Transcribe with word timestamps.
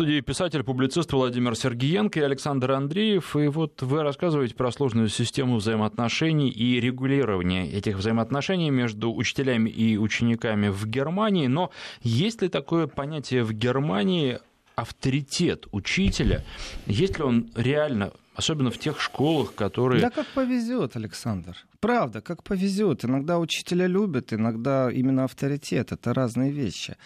студии 0.00 0.20
писатель, 0.22 0.62
публицист 0.62 1.12
Владимир 1.12 1.54
Сергеенко 1.54 2.20
и 2.20 2.22
Александр 2.22 2.70
Андреев. 2.72 3.36
И 3.36 3.48
вот 3.48 3.82
вы 3.82 4.02
рассказываете 4.02 4.54
про 4.54 4.72
сложную 4.72 5.10
систему 5.10 5.56
взаимоотношений 5.56 6.48
и 6.48 6.80
регулирования 6.80 7.70
этих 7.70 7.98
взаимоотношений 7.98 8.70
между 8.70 9.14
учителями 9.14 9.68
и 9.68 9.98
учениками 9.98 10.68
в 10.68 10.86
Германии. 10.86 11.48
Но 11.48 11.70
есть 12.00 12.40
ли 12.40 12.48
такое 12.48 12.86
понятие 12.86 13.44
в 13.44 13.52
Германии 13.52 14.38
авторитет 14.74 15.66
учителя? 15.70 16.46
Есть 16.86 17.18
ли 17.18 17.24
он 17.24 17.50
реально 17.54 18.14
Особенно 18.40 18.70
в 18.70 18.78
тех 18.78 18.98
школах, 18.98 19.54
которые... 19.54 20.00
Да 20.00 20.08
как 20.08 20.26
повезет, 20.28 20.96
Александр. 20.96 21.58
Правда, 21.78 22.22
как 22.22 22.42
повезет. 22.42 23.04
Иногда 23.04 23.38
учителя 23.38 23.86
любят, 23.86 24.32
иногда 24.32 24.90
именно 24.90 25.24
авторитет. 25.24 25.92
Это 25.92 26.14
разные 26.14 26.50
вещи. 26.50 26.96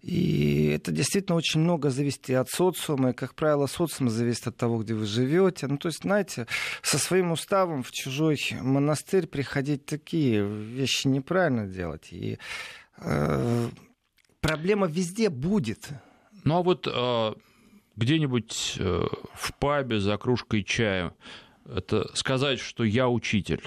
И 0.00 0.72
это 0.74 0.90
действительно 0.90 1.36
очень 1.36 1.60
много 1.60 1.90
зависит 1.90 2.30
и 2.30 2.32
от 2.32 2.48
социума, 2.48 3.10
и, 3.10 3.12
как 3.12 3.34
правило, 3.34 3.66
социум 3.66 4.08
зависит 4.08 4.46
от 4.46 4.56
того, 4.56 4.78
где 4.78 4.94
вы 4.94 5.04
живете. 5.04 5.66
Ну, 5.66 5.76
то 5.76 5.88
есть, 5.88 6.00
знаете, 6.00 6.46
со 6.80 6.96
своим 6.96 7.32
уставом 7.32 7.82
в 7.82 7.92
чужой 7.92 8.38
монастырь 8.58 9.26
приходить 9.26 9.84
такие 9.84 10.42
вещи 10.42 11.06
неправильно 11.06 11.66
делать. 11.66 12.08
И 12.12 12.38
э, 12.96 13.68
проблема 14.40 14.86
везде 14.86 15.28
будет. 15.28 15.90
Ну 16.44 16.56
а 16.56 16.62
вот 16.62 16.86
э, 16.86 17.34
где-нибудь 17.98 18.76
э, 18.78 19.02
в 19.34 19.54
пабе 19.58 19.98
за 19.98 20.16
кружкой 20.16 20.62
чая, 20.62 21.12
это 21.66 22.08
сказать, 22.16 22.60
что 22.60 22.84
я 22.84 23.08
учитель. 23.08 23.62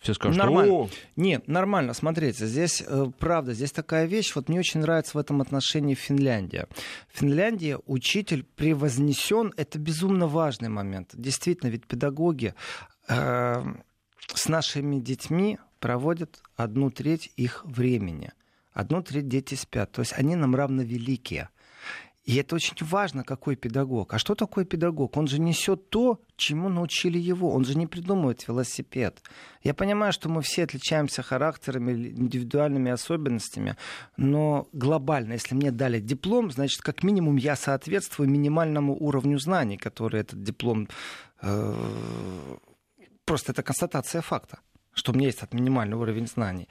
Все 0.00 0.12
скажут, 0.12 0.36
нормально. 0.36 0.72
О! 0.72 0.90
Нет, 1.16 1.48
нормально. 1.48 1.94
Смотрите, 1.94 2.46
здесь 2.46 2.82
э, 2.86 3.06
правда, 3.18 3.54
здесь 3.54 3.72
такая 3.72 4.06
вещь. 4.06 4.34
Вот 4.34 4.48
мне 4.48 4.58
очень 4.58 4.80
нравится 4.80 5.16
в 5.16 5.20
этом 5.20 5.40
отношении 5.40 5.94
Финляндия. 5.94 6.68
В 7.12 7.18
Финляндии 7.18 7.76
учитель 7.86 8.44
превознесен. 8.44 9.52
Это 9.56 9.78
безумно 9.78 10.26
важный 10.26 10.68
момент. 10.68 11.10
Действительно, 11.14 11.70
ведь 11.70 11.86
педагоги 11.86 12.54
э, 13.08 13.64
с 14.34 14.48
нашими 14.48 14.98
детьми 14.98 15.58
проводят 15.80 16.40
одну 16.56 16.90
треть 16.90 17.32
их 17.36 17.64
времени. 17.64 18.32
Одну 18.72 19.02
треть 19.02 19.28
дети 19.28 19.54
спят. 19.54 19.92
То 19.92 20.00
есть 20.02 20.12
они 20.16 20.34
нам 20.34 20.54
равновеликие. 20.54 21.48
И 22.26 22.34
это 22.34 22.56
очень 22.56 22.76
важно, 22.80 23.22
какой 23.22 23.54
педагог. 23.54 24.12
А 24.12 24.18
что 24.18 24.34
такое 24.34 24.64
педагог? 24.64 25.16
Он 25.16 25.28
же 25.28 25.38
несет 25.38 25.90
то, 25.90 26.20
чему 26.36 26.68
научили 26.68 27.18
его. 27.18 27.52
Он 27.52 27.64
же 27.64 27.78
не 27.78 27.86
придумывает 27.86 28.48
велосипед. 28.48 29.22
Я 29.62 29.74
понимаю, 29.74 30.12
что 30.12 30.28
мы 30.28 30.42
все 30.42 30.64
отличаемся 30.64 31.22
характерами, 31.22 31.92
индивидуальными 31.92 32.90
особенностями, 32.90 33.76
но 34.16 34.66
глобально, 34.72 35.34
если 35.34 35.54
мне 35.54 35.70
дали 35.70 36.00
диплом, 36.00 36.50
значит, 36.50 36.80
как 36.80 37.04
минимум 37.04 37.36
я 37.36 37.54
соответствую 37.54 38.28
минимальному 38.28 38.96
уровню 38.98 39.38
знаний, 39.38 39.76
который 39.76 40.20
этот 40.20 40.42
диплом... 40.42 40.88
Э, 41.42 42.56
просто 43.24 43.52
это 43.52 43.62
констатация 43.62 44.20
факта, 44.20 44.58
что 44.94 45.12
у 45.12 45.14
меня 45.14 45.28
есть 45.28 45.38
этот 45.38 45.54
минимальный 45.54 45.96
уровень 45.96 46.26
знаний. 46.26 46.68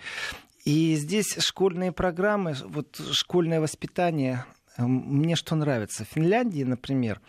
И 0.66 0.95
здесь 0.95 1.38
школьные 1.40 1.94
программы, 1.94 2.56
вот 2.66 3.00
школьное 3.14 3.62
воспитание, 3.62 4.44
мне 4.78 5.36
что 5.36 5.56
нравится? 5.56 6.06
В 6.06 6.09
Финляндии, 6.09 6.64
например, 6.64 7.22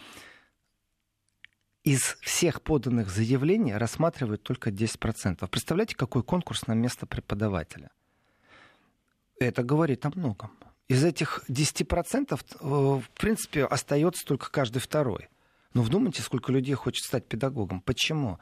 из 1.85 2.17
всех 2.21 2.63
поданных 2.63 3.11
заявлений 3.11 3.75
рассматривают 3.75 4.43
только 4.43 4.71
10%. 4.71 5.47
Представляете, 5.49 5.95
какой 5.95 6.23
конкурс 6.25 6.67
на 6.67 6.73
место 6.73 7.07
преподавателя? 7.07 7.91
Это 9.39 9.63
говорит 9.63 10.05
о 10.07 10.11
многом. 10.15 10.51
Из 10.89 11.05
этих 11.05 11.45
10% 11.49 12.35
э, 12.35 12.65
в 12.65 13.11
принципе 13.19 13.65
остается 13.65 14.25
только 14.25 14.51
каждый 14.51 14.79
второй. 14.79 15.29
Но 15.77 15.83
вдумайте, 15.83 16.23
сколько 16.23 16.53
людей 16.53 16.73
хочет 16.73 17.05
стать 17.05 17.27
педагогом. 17.27 17.83
Почему? 17.83 18.39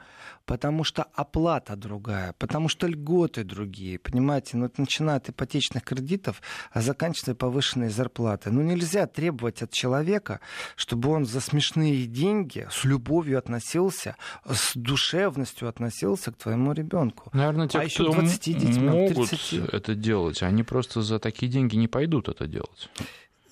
Потому 0.47 0.85
что 0.85 1.03
оплата 1.03 1.75
другая, 1.75 2.33
потому 2.39 2.69
что 2.69 2.87
льготы 2.87 3.43
другие. 3.43 3.99
Понимаете, 3.99 4.57
ну, 4.57 4.67
это 4.67 4.81
начиная 4.81 5.17
от 5.17 5.31
ипотечных 5.31 5.83
кредитов, 5.83 6.41
а 6.71 6.81
заканчивая 6.81 7.35
повышенной 7.35 7.89
зарплаты. 7.89 8.53
Ну, 8.53 8.63
нельзя 8.63 9.09
требовать 9.09 9.63
от 9.63 9.73
человека, 9.73 10.39
чтобы 10.77 11.09
он 11.09 11.27
за 11.27 11.41
смешные 11.41 12.07
деньги 12.07 12.69
с 12.71 12.85
любовью 12.85 13.37
относился, 13.37 14.15
с 14.49 14.77
душевностью 14.77 15.69
относился 15.69 16.31
к 16.31 16.37
твоему 16.37 16.73
ребенку. 16.73 17.31
Наверное, 17.33 17.67
те, 17.67 17.81
а 17.81 17.83
еще 17.83 18.05
20 18.13 18.59
детьми, 18.59 18.89
могут 18.89 19.31
30... 19.31 19.75
это 19.75 19.97
делать, 19.97 20.41
они 20.45 20.63
просто 20.63 21.03
за 21.03 21.19
такие 21.19 21.51
деньги 21.51 21.75
не 21.75 21.89
пойдут 21.89 22.29
это 22.29 22.47
делать. 22.47 22.89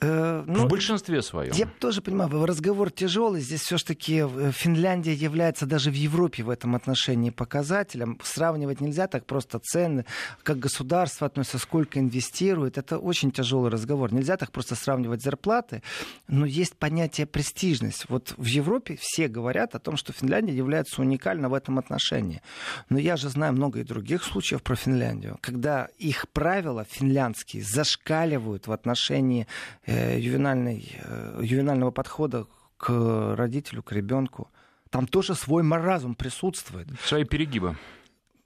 Э, 0.02 0.42
ну, 0.46 0.66
в 0.66 0.68
большинстве 0.68 1.22
своем. 1.22 1.52
Я 1.54 1.66
тоже 1.66 2.02
понимаю, 2.02 2.44
разговор 2.44 2.90
тяжелый. 2.90 3.40
Здесь 3.40 3.60
все-таки 3.60 4.24
э, 4.28 4.50
Финляндия 4.52 5.14
является 5.14 5.64
даже 5.64 5.90
в 5.90 5.94
Европе 5.94 6.42
в 6.42 6.50
этом 6.50 6.74
отношении 6.74 7.30
показателем. 7.30 8.18
Сравнивать 8.22 8.80
нельзя 8.80 9.06
так 9.06 9.26
просто 9.26 9.60
цены, 9.60 10.04
как 10.42 10.58
государство 10.58 11.26
относится, 11.28 11.58
сколько 11.58 12.00
инвестирует. 12.00 12.78
Это 12.78 12.98
очень 12.98 13.30
тяжелый 13.30 13.70
разговор. 13.70 14.12
Нельзя 14.12 14.36
так 14.36 14.50
просто 14.50 14.74
сравнивать 14.74 15.22
зарплаты. 15.22 15.82
Но 16.26 16.46
есть 16.46 16.76
понятие 16.76 17.26
престижность. 17.28 18.06
Вот 18.08 18.34
в 18.36 18.46
Европе 18.46 18.98
все 19.00 19.28
говорят 19.28 19.76
о 19.76 19.78
том, 19.78 19.96
что 19.96 20.12
Финляндия 20.12 20.56
является 20.56 21.00
уникальна 21.00 21.48
в 21.48 21.54
этом 21.54 21.78
отношении. 21.78 22.42
Но 22.88 22.98
я 22.98 23.16
же 23.16 23.28
знаю 23.28 23.52
много 23.52 23.80
и 23.80 23.84
других 23.84 24.24
случаев 24.24 24.64
про 24.64 24.74
Финляндию, 24.74 25.38
когда 25.40 25.88
их 25.98 26.28
правила 26.30 26.84
финляндские 26.90 27.62
зашкаливают 27.62 28.66
в 28.66 28.72
отношении 28.72 29.46
э, 29.86 29.91
ювенальной, 30.18 30.96
э, 31.02 31.40
ювенального 31.42 31.90
подхода 31.90 32.46
к 32.76 33.34
родителю, 33.36 33.82
к 33.82 33.92
ребенку. 33.92 34.48
Там 34.90 35.06
тоже 35.06 35.34
свой 35.34 35.62
маразм 35.62 36.14
присутствует. 36.14 36.88
Свои 37.04 37.24
перегибы. 37.24 37.76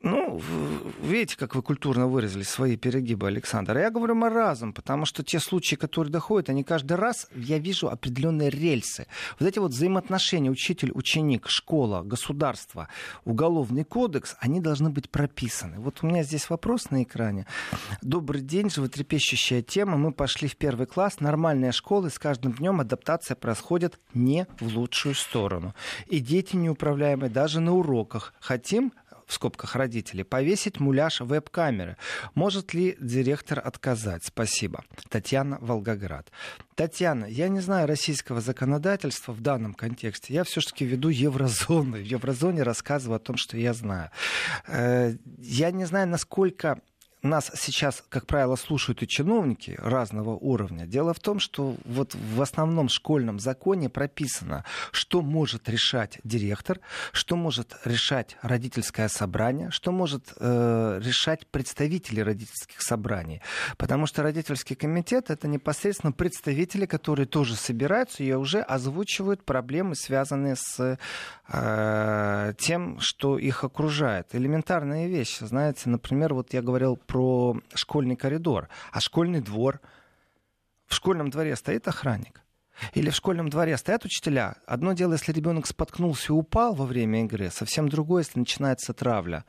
Ну, 0.06 0.40
видите, 1.02 1.36
как 1.36 1.56
вы 1.56 1.62
культурно 1.62 2.06
выразили 2.06 2.44
свои 2.44 2.76
перегибы, 2.76 3.26
Александр. 3.26 3.76
Я 3.76 3.90
говорю 3.90 4.14
маразм, 4.14 4.72
потому 4.72 5.04
что 5.04 5.24
те 5.24 5.40
случаи, 5.40 5.74
которые 5.74 6.12
доходят, 6.12 6.48
они 6.48 6.62
каждый 6.62 6.92
раз, 6.92 7.26
я 7.34 7.58
вижу 7.58 7.88
определенные 7.88 8.48
рельсы. 8.48 9.08
Вот 9.40 9.48
эти 9.48 9.58
вот 9.58 9.72
взаимоотношения 9.72 10.48
учитель-ученик, 10.48 11.48
школа, 11.48 12.02
государство, 12.02 12.86
уголовный 13.24 13.82
кодекс, 13.82 14.36
они 14.38 14.60
должны 14.60 14.90
быть 14.90 15.10
прописаны. 15.10 15.80
Вот 15.80 15.98
у 16.02 16.06
меня 16.06 16.22
здесь 16.22 16.50
вопрос 16.50 16.90
на 16.90 17.02
экране. 17.02 17.44
Добрый 18.00 18.42
день, 18.42 18.70
животрепещущая 18.70 19.60
тема. 19.60 19.96
Мы 19.96 20.12
пошли 20.12 20.46
в 20.46 20.54
первый 20.54 20.86
класс, 20.86 21.18
нормальная 21.18 21.72
школа, 21.72 22.06
и 22.06 22.10
с 22.10 22.20
каждым 22.20 22.52
днем 22.52 22.78
адаптация 22.78 23.34
происходит 23.34 23.98
не 24.14 24.46
в 24.60 24.68
лучшую 24.68 25.16
сторону. 25.16 25.74
И 26.06 26.20
дети 26.20 26.54
неуправляемые 26.54 27.28
даже 27.28 27.58
на 27.58 27.74
уроках. 27.74 28.34
Хотим 28.38 28.92
в 29.26 29.32
скобках 29.32 29.74
родители, 29.74 30.22
повесить 30.22 30.80
муляж 30.80 31.20
веб-камеры. 31.20 31.96
Может 32.34 32.74
ли 32.74 32.96
директор 33.00 33.60
отказать? 33.62 34.24
Спасибо. 34.24 34.84
Татьяна 35.08 35.58
Волгоград. 35.60 36.30
Татьяна, 36.74 37.24
я 37.24 37.48
не 37.48 37.60
знаю 37.60 37.88
российского 37.88 38.40
законодательства 38.40 39.32
в 39.32 39.40
данном 39.40 39.74
контексте. 39.74 40.34
Я 40.34 40.44
все-таки 40.44 40.84
веду 40.84 41.08
еврозону. 41.08 41.96
В 41.96 42.02
еврозоне 42.02 42.62
рассказываю 42.62 43.16
о 43.16 43.20
том, 43.20 43.36
что 43.36 43.56
я 43.56 43.74
знаю. 43.74 44.10
Э, 44.66 45.14
я 45.38 45.70
не 45.70 45.84
знаю, 45.84 46.06
насколько 46.08 46.80
нас 47.26 47.50
сейчас, 47.54 48.02
как 48.08 48.26
правило, 48.26 48.56
слушают 48.56 49.02
и 49.02 49.08
чиновники 49.08 49.76
разного 49.78 50.30
уровня. 50.30 50.86
Дело 50.86 51.12
в 51.14 51.20
том, 51.20 51.38
что 51.38 51.76
вот 51.84 52.14
в 52.14 52.40
основном 52.40 52.88
школьном 52.88 53.38
законе 53.38 53.88
прописано, 53.88 54.64
что 54.92 55.22
может 55.22 55.68
решать 55.68 56.18
директор, 56.24 56.80
что 57.12 57.36
может 57.36 57.76
решать 57.84 58.36
родительское 58.42 59.08
собрание, 59.08 59.70
что 59.70 59.92
может 59.92 60.32
э, 60.38 61.00
решать 61.02 61.46
представители 61.46 62.20
родительских 62.20 62.80
собраний. 62.80 63.42
Потому 63.76 64.06
что 64.06 64.22
родительский 64.22 64.76
комитет 64.76 65.30
это 65.30 65.48
непосредственно 65.48 66.12
представители, 66.12 66.86
которые 66.86 67.26
тоже 67.26 67.56
собираются 67.56 68.22
и 68.22 68.32
уже 68.32 68.60
озвучивают 68.60 69.44
проблемы, 69.44 69.94
связанные 69.94 70.56
с 70.56 70.98
э, 71.48 72.54
тем, 72.58 72.98
что 73.00 73.38
их 73.38 73.64
окружает. 73.64 74.28
Элементарные 74.32 75.08
вещи. 75.08 75.44
Знаете, 75.44 75.88
например, 75.88 76.34
вот 76.34 76.52
я 76.52 76.62
говорил 76.62 76.96
про 76.96 77.15
про 77.16 77.56
школьный 77.74 78.14
коридор, 78.14 78.68
а 78.92 79.00
школьный 79.00 79.40
двор. 79.40 79.80
В 80.86 80.94
школьном 80.94 81.30
дворе 81.30 81.56
стоит 81.56 81.88
охранник. 81.88 82.42
Или 82.92 83.08
в 83.08 83.14
школьном 83.14 83.48
дворе 83.48 83.78
стоят 83.78 84.04
учителя. 84.04 84.56
Одно 84.66 84.92
дело, 84.92 85.14
если 85.14 85.32
ребенок 85.32 85.66
споткнулся 85.66 86.34
и 86.34 86.36
упал 86.36 86.74
во 86.74 86.84
время 86.84 87.24
игры, 87.24 87.50
совсем 87.50 87.88
другое, 87.88 88.22
если 88.22 88.38
начинается 88.38 88.92
травля. 88.92 89.46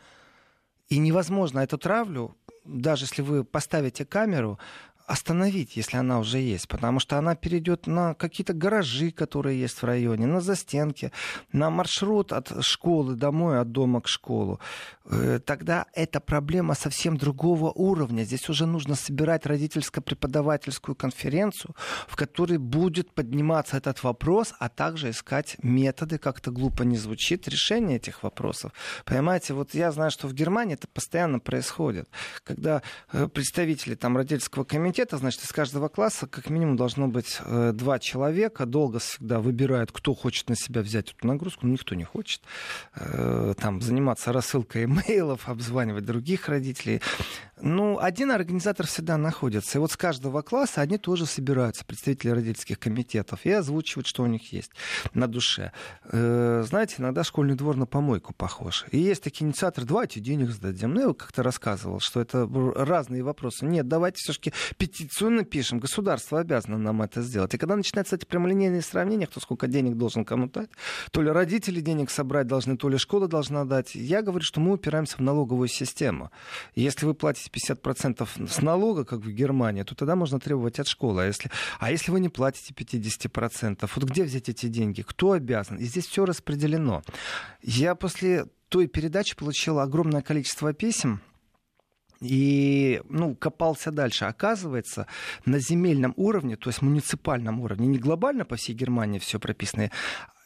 И 0.87 0.97
невозможно 0.97 1.59
эту 1.59 1.77
травлю, 1.77 2.37
даже 2.63 3.03
если 3.03 3.21
вы 3.21 3.43
поставите 3.43 4.05
камеру, 4.05 4.59
остановить, 5.07 5.77
если 5.77 5.97
она 5.97 6.19
уже 6.19 6.39
есть, 6.39 6.67
потому 6.67 6.99
что 6.99 7.17
она 7.17 7.35
перейдет 7.35 7.87
на 7.87 8.13
какие-то 8.13 8.53
гаражи, 8.53 9.11
которые 9.11 9.59
есть 9.59 9.81
в 9.81 9.85
районе, 9.85 10.27
на 10.27 10.41
застенки, 10.41 11.11
на 11.53 11.69
маршрут 11.69 12.33
от 12.33 12.51
школы 12.63 13.15
домой, 13.15 13.59
от 13.59 13.71
дома 13.71 14.01
к 14.01 14.07
школу. 14.09 14.59
Э, 15.05 15.39
тогда 15.43 15.85
эта 15.93 16.19
проблема 16.19 16.75
совсем 16.75 17.15
другого 17.15 17.71
уровня. 17.71 18.23
Здесь 18.23 18.49
уже 18.49 18.65
нужно 18.65 18.95
собирать 18.95 19.45
родительско-преподавательскую 19.45 20.95
конференцию, 20.95 21.73
в 22.07 22.17
которой 22.17 22.57
будет 22.57 23.13
подниматься 23.13 23.77
этот 23.77 24.03
вопрос, 24.03 24.53
а 24.59 24.67
также 24.67 25.11
искать 25.11 25.55
методы, 25.63 26.17
как-то 26.17 26.51
глупо 26.51 26.83
не 26.83 26.97
звучит, 26.97 27.47
решения 27.47 27.95
этих 27.95 28.23
вопросов. 28.23 28.73
Понимаете, 29.05 29.53
вот 29.53 29.73
я 29.73 29.91
знаю, 29.93 30.11
что 30.11 30.27
в 30.27 30.33
Германии 30.33 30.73
это 30.73 30.87
постоянно 30.89 31.39
происходит, 31.39 32.09
когда 32.43 32.81
э, 33.13 33.27
представители 33.29 33.95
там 33.95 34.17
родительского 34.17 34.65
комитета, 34.65 34.96
значит, 35.17 35.43
из 35.43 35.51
каждого 35.51 35.87
класса 35.87 36.27
как 36.27 36.49
минимум 36.49 36.75
должно 36.75 37.07
быть 37.07 37.39
э, 37.45 37.71
два 37.73 37.99
человека, 37.99 38.65
долго 38.65 38.99
всегда 38.99 39.39
выбирают, 39.39 39.91
кто 39.91 40.13
хочет 40.13 40.49
на 40.49 40.55
себя 40.55 40.81
взять 40.81 41.11
эту 41.11 41.27
нагрузку, 41.27 41.65
но 41.65 41.73
никто 41.73 41.95
не 41.95 42.03
хочет 42.03 42.41
там 42.93 43.81
заниматься 43.81 44.33
рассылкой 44.33 44.83
имейлов, 44.85 45.47
обзванивать 45.47 46.05
других 46.05 46.49
родителей. 46.49 47.01
Ну, 47.59 47.97
один 47.99 48.31
организатор 48.31 48.85
всегда 48.85 49.17
находится. 49.17 49.77
И 49.77 49.81
вот 49.81 49.91
с 49.91 49.97
каждого 49.97 50.41
класса 50.43 50.81
они 50.81 50.97
тоже 50.97 51.25
собираются, 51.25 51.83
представители 51.85 52.29
родительских 52.29 52.77
комитетов, 52.79 53.45
и 53.45 53.51
озвучивают, 53.51 54.05
что 54.05 54.23
у 54.23 54.27
них 54.27 54.53
есть 54.53 54.71
на 55.13 55.27
душе. 55.27 55.71
Э, 56.05 56.63
знаете, 56.67 56.95
иногда 56.99 57.23
школьный 57.23 57.55
двор 57.55 57.75
на 57.75 57.87
помойку 57.87 58.33
похож. 58.33 58.85
И 58.91 58.99
есть 58.99 59.23
такие 59.23 59.45
инициаторы, 59.45 59.87
давайте 59.87 60.19
денег 60.19 60.51
сдадим. 60.51 60.93
Ну, 60.93 61.09
я 61.09 61.13
как-то 61.13 61.41
рассказывал, 61.41 61.99
что 61.99 62.21
это 62.21 62.47
разные 62.75 63.23
вопросы. 63.23 63.65
Нет, 63.65 63.87
давайте 63.87 64.21
все-таки 64.21 64.53
петицию 64.77 65.31
напишем. 65.31 65.79
Государство 65.79 66.39
обязано 66.39 66.77
нам 66.77 67.01
это 67.01 67.23
сделать. 67.23 67.55
И 67.55 67.57
когда 67.57 67.75
начинаются 67.75 68.15
эти 68.15 68.25
прямолинейные 68.25 68.81
сравнения, 68.83 69.25
кто 69.25 69.39
сколько 69.39 69.67
денег 69.67 69.95
должен 69.95 70.25
кому 70.25 70.47
дать, 70.47 70.69
то 71.11 71.23
ли 71.23 71.31
родители 71.31 71.81
денег 71.81 72.11
собрать 72.11 72.45
должны, 72.45 72.77
то 72.77 72.87
ли 72.87 72.97
школа 72.99 73.27
должна 73.27 73.65
дать. 73.65 73.95
Я 73.95 74.21
говорю, 74.21 74.43
что 74.43 74.59
мы 74.59 74.73
упираемся 74.73 75.17
в 75.17 75.21
налоговую 75.21 75.69
систему. 75.69 76.31
Если 76.75 77.05
вы 77.05 77.15
платите 77.15 77.46
50% 77.49 78.49
с 78.49 78.61
налога, 78.61 79.05
как 79.05 79.19
в 79.19 79.31
Германии, 79.31 79.83
то 79.83 79.95
тогда 79.95 80.15
можно 80.15 80.39
требовать 80.39 80.79
от 80.79 80.87
школы. 80.87 81.23
А 81.23 81.25
если, 81.25 81.51
а 81.79 81.91
если 81.91 82.11
вы 82.11 82.19
не 82.19 82.29
платите 82.29 82.73
50%, 82.73 83.89
вот 83.95 84.03
где 84.03 84.23
взять 84.23 84.49
эти 84.49 84.67
деньги? 84.67 85.01
Кто 85.01 85.31
обязан? 85.31 85.77
И 85.77 85.85
здесь 85.85 86.07
все 86.07 86.25
распределено. 86.25 87.01
Я 87.61 87.95
после 87.95 88.45
той 88.69 88.87
передачи 88.87 89.35
получил 89.35 89.79
огромное 89.79 90.21
количество 90.21 90.73
писем, 90.73 91.21
и 92.19 93.01
ну, 93.09 93.35
копался 93.35 93.91
дальше. 93.91 94.25
Оказывается, 94.25 95.07
на 95.45 95.59
земельном 95.59 96.13
уровне, 96.17 96.55
то 96.55 96.69
есть 96.69 96.81
муниципальном 96.81 97.61
уровне, 97.61 97.87
не 97.87 97.99
глобально 97.99 98.45
по 98.45 98.55
всей 98.55 98.73
Германии 98.73 99.19
все 99.19 99.39
прописано, 99.39 99.91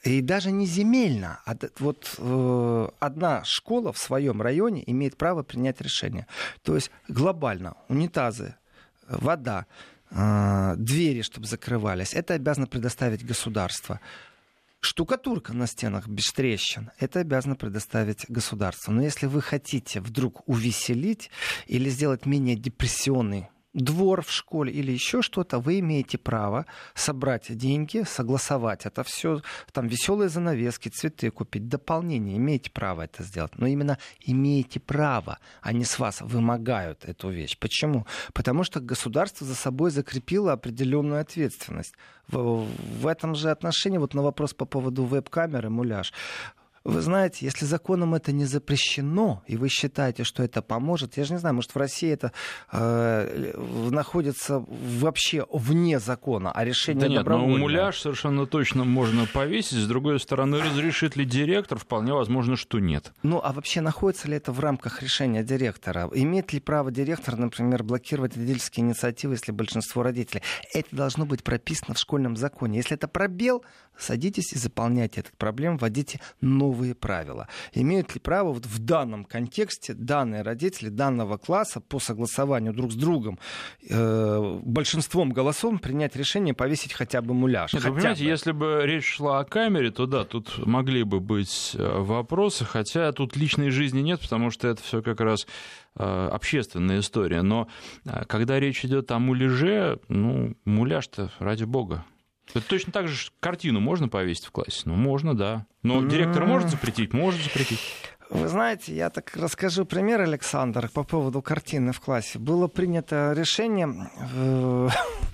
и 0.04 0.22
даже 0.22 0.52
не 0.52 0.66
земельно. 0.66 1.42
А 1.46 1.56
вот 1.80 2.16
э, 2.18 2.88
одна 3.00 3.44
школа 3.44 3.94
в 3.94 3.98
своем 3.98 4.42
районе 4.42 4.84
имеет 4.88 5.18
право 5.18 5.44
принять 5.44 5.82
решение. 5.82 6.28
То 6.64 6.76
есть 6.76 6.92
глобально 7.08 7.76
унитазы, 7.88 8.56
вода, 9.08 9.68
э, 10.10 10.74
двери, 10.78 11.22
чтобы 11.22 11.48
закрывались, 11.48 12.14
это 12.14 12.34
обязано 12.34 12.68
предоставить 12.68 13.26
государство. 13.26 14.00
Штукатурка 14.80 15.54
на 15.54 15.68
стенах 15.68 16.08
без 16.08 16.32
трещин, 16.32 16.90
это 16.98 17.20
обязано 17.20 17.56
предоставить 17.56 18.26
государство. 18.28 18.92
Но 18.92 19.04
если 19.04 19.28
вы 19.28 19.42
хотите 19.42 20.02
вдруг 20.02 20.42
увеселить 20.50 21.30
или 21.68 21.88
сделать 21.90 22.26
менее 22.26 22.56
депрессионный 22.56 23.50
двор 23.74 24.22
в 24.22 24.32
школе 24.32 24.72
или 24.72 24.92
еще 24.92 25.22
что-то, 25.22 25.60
вы 25.60 25.80
имеете 25.80 26.18
право 26.18 26.66
собрать 26.94 27.56
деньги, 27.56 28.04
согласовать 28.06 28.86
это 28.86 29.04
все, 29.04 29.42
там 29.72 29.88
веселые 29.88 30.30
занавески, 30.30 30.90
цветы 30.90 31.32
купить, 31.32 31.68
дополнение, 31.68 32.38
имеете 32.38 32.70
право 32.72 33.04
это 33.04 33.24
сделать. 33.24 33.58
Но 33.58 33.68
именно 33.68 33.98
имеете 34.20 34.80
право, 34.80 35.40
а 35.62 35.74
не 35.74 35.86
с 35.86 36.00
вас 36.00 36.22
вымогают 36.22 37.06
эту 37.06 37.30
вещь. 37.30 37.58
Почему? 37.58 38.06
Потому 38.34 38.64
что 38.64 38.80
государство 38.80 39.46
за 39.48 39.56
собой 39.56 39.92
закрепило 39.92 40.54
определенную 40.54 41.22
ответственность. 41.22 41.94
В, 42.28 42.66
в 43.02 43.08
этом 43.08 43.36
же 43.36 43.50
отношении, 43.50 43.98
вот 43.98 44.14
на 44.14 44.22
вопрос 44.22 44.54
по 44.54 44.66
поводу 44.66 45.04
веб-камеры, 45.04 45.70
муляж, 45.70 46.14
вы 46.84 47.02
знаете, 47.02 47.46
если 47.46 47.66
законом 47.66 48.16
это 48.16 48.32
не 48.32 48.46
запрещено, 48.46 49.44
и 49.46 49.56
вы 49.56 49.70
считаете, 49.70 50.24
что 50.24 50.44
это 50.44 50.62
поможет, 50.62 51.18
я 51.18 51.26
же 51.26 51.34
не 51.34 51.40
знаю, 51.40 51.56
может, 51.56 51.76
в 51.76 51.78
России 51.78 52.12
это 52.12 52.32
э, 52.72 53.54
находится 53.92 54.64
вообще 54.68 55.46
вне 55.52 56.00
закона, 56.00 56.52
а 56.52 56.66
решение 56.66 57.02
да 57.02 57.08
нет, 57.08 57.18
добровольное. 57.20 57.58
но 57.58 57.62
муляж 57.62 58.00
совершенно 58.00 58.48
точно 58.48 58.84
можно 58.84 59.28
повесить. 59.28 59.78
С 59.78 59.88
другой 59.88 60.20
стороны, 60.20 60.60
разрешит 60.60 61.16
ли 61.16 61.26
директор? 61.26 61.78
Вполне 61.78 62.14
возможно, 62.14 62.56
что 62.56 62.80
нет. 62.80 63.14
Ну, 63.22 63.40
а 63.44 63.54
вообще 63.54 63.82
находится 63.82 64.28
ли 64.28 64.38
это 64.38 64.52
в 64.52 64.60
рамках 64.60 65.04
решения 65.04 65.44
директора? 65.44 66.10
Имеет 66.14 66.54
ли 66.54 66.60
право 66.60 66.92
директор, 66.92 67.38
например, 67.38 67.84
блокировать 67.84 68.36
родительские 68.36 68.86
инициативы, 68.86 69.36
если 69.36 69.52
большинство 69.52 70.02
родителей? 70.02 70.42
Это 70.74 70.96
должно 70.96 71.26
быть 71.26 71.44
прописано 71.44 71.94
в 71.94 72.00
школьном 72.00 72.36
законе. 72.36 72.78
Если 72.78 72.96
это 72.96 73.08
пробел, 73.08 73.64
садитесь 73.98 74.54
и 74.54 74.58
заполняйте 74.58 75.22
этот 75.22 75.38
проблем, 75.38 75.78
вводите 75.78 76.20
новые 76.72 76.96
правила. 76.96 77.48
Имеют 77.74 78.14
ли 78.16 78.22
право 78.22 78.54
вот 78.54 78.66
в 78.66 78.80
данном 78.80 79.26
контексте 79.26 79.94
данные 79.94 80.42
родители 80.42 80.90
данного 80.90 81.38
класса 81.38 81.82
по 81.82 82.00
согласованию 82.00 82.74
друг 82.74 82.92
с 82.92 82.96
другом 82.96 83.40
э, 83.90 84.60
большинством 84.64 85.32
голосов 85.32 85.82
принять 85.82 86.16
решение 86.16 86.54
повесить 86.54 86.94
хотя 86.94 87.22
бы 87.22 87.34
муляж? 87.34 87.74
Нет, 87.74 87.84
хотя 87.84 87.92
вы 87.92 87.98
понимаете, 87.98 88.24
бы. 88.24 88.30
если 88.30 88.52
бы 88.52 88.82
речь 88.86 89.06
шла 89.06 89.40
о 89.40 89.44
камере, 89.44 89.92
то 89.92 90.06
да, 90.06 90.24
тут 90.24 90.66
могли 90.66 91.04
бы 91.04 91.20
быть 91.20 91.76
э, 91.78 92.00
вопросы, 92.00 92.64
хотя 92.66 93.12
тут 93.12 93.36
личной 93.36 93.70
жизни 93.70 94.00
нет, 94.02 94.22
потому 94.22 94.50
что 94.50 94.68
это 94.70 94.82
все 94.82 95.02
как 95.02 95.20
раз 95.20 95.46
э, 95.96 96.30
общественная 96.32 97.00
история. 97.00 97.42
Но 97.42 97.68
э, 98.06 98.24
когда 98.28 98.60
речь 98.60 98.86
идет 98.86 99.12
о 99.12 99.20
муляже, 99.20 100.00
ну, 100.08 100.56
муляж-то, 100.64 101.32
ради 101.40 101.66
бога, 101.66 102.06
это 102.54 102.68
точно 102.68 102.92
так 102.92 103.08
же 103.08 103.30
картину 103.40 103.80
можно 103.80 104.08
повесить 104.08 104.46
в 104.46 104.52
классе? 104.52 104.84
Ну, 104.86 104.96
можно, 104.96 105.36
да. 105.36 105.66
Но 105.84 106.06
директор 106.06 106.46
может 106.46 106.70
запретить? 106.70 107.14
Может 107.14 107.42
запретить. 107.44 107.80
Вы 108.32 108.48
знаете, 108.48 108.96
я 108.96 109.10
так 109.10 109.36
расскажу 109.36 109.84
пример, 109.84 110.22
Александр, 110.22 110.90
по 110.94 111.04
поводу 111.04 111.42
картины 111.42 111.92
в 111.92 112.00
классе. 112.00 112.40
Было 112.40 112.68
принято 112.68 113.34
решение, 113.36 114.10
э, 114.34 114.90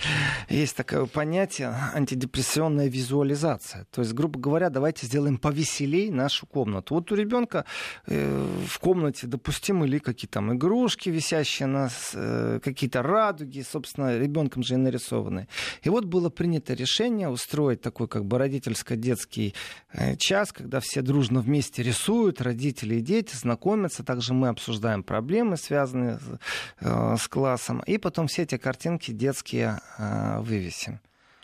есть 0.50 0.76
такое 0.76 1.06
понятие, 1.06 1.76
антидепрессионная 1.94 2.88
визуализация. 2.88 3.86
То 3.92 4.02
есть, 4.02 4.14
грубо 4.14 4.40
говоря, 4.40 4.72
давайте 4.72 5.06
сделаем 5.06 5.38
повеселей 5.38 6.10
нашу 6.10 6.48
комнату. 6.48 6.96
Вот 6.96 7.12
у 7.12 7.16
ребенка 7.16 7.66
э, 8.08 8.48
в 8.68 8.80
комнате 8.80 9.28
допустимы 9.28 9.88
ли 9.88 10.00
какие-то 10.00 10.34
там 10.34 10.56
игрушки, 10.56 11.10
висящие 11.10 11.68
на 11.68 11.90
э, 12.16 12.60
какие-то 12.64 13.04
радуги, 13.04 13.62
собственно, 13.62 14.18
ребенком 14.18 14.64
же 14.64 14.74
и 14.74 14.78
нарисованные. 14.78 15.48
И 15.84 15.90
вот 15.90 16.06
было 16.06 16.32
принято 16.32 16.74
решение 16.74 17.30
устроить 17.30 17.80
такой 17.82 18.08
как 18.08 18.26
бы 18.26 18.40
родительско-детский 18.40 19.54
час, 20.18 20.52
когда 20.52 20.80
все 20.80 21.04
дружно 21.04 21.42
вместе 21.42 21.84
рисуют, 21.84 22.42
родители 22.42 22.87
родители 22.90 23.38
знакомятся. 23.38 24.04
Также 24.04 24.34
мы 24.34 24.50
обсуждаем 24.50 25.04
проблемы, 25.04 25.58
связанные 25.58 26.20
э, 26.80 27.16
с 27.18 27.28
классом. 27.28 27.82
И 27.86 27.98
потом 27.98 28.28
все 28.28 28.44
эти 28.44 28.58
картинки 28.58 29.12
детские 29.12 29.80
э, 29.98 30.40
вывесим. 30.40 31.00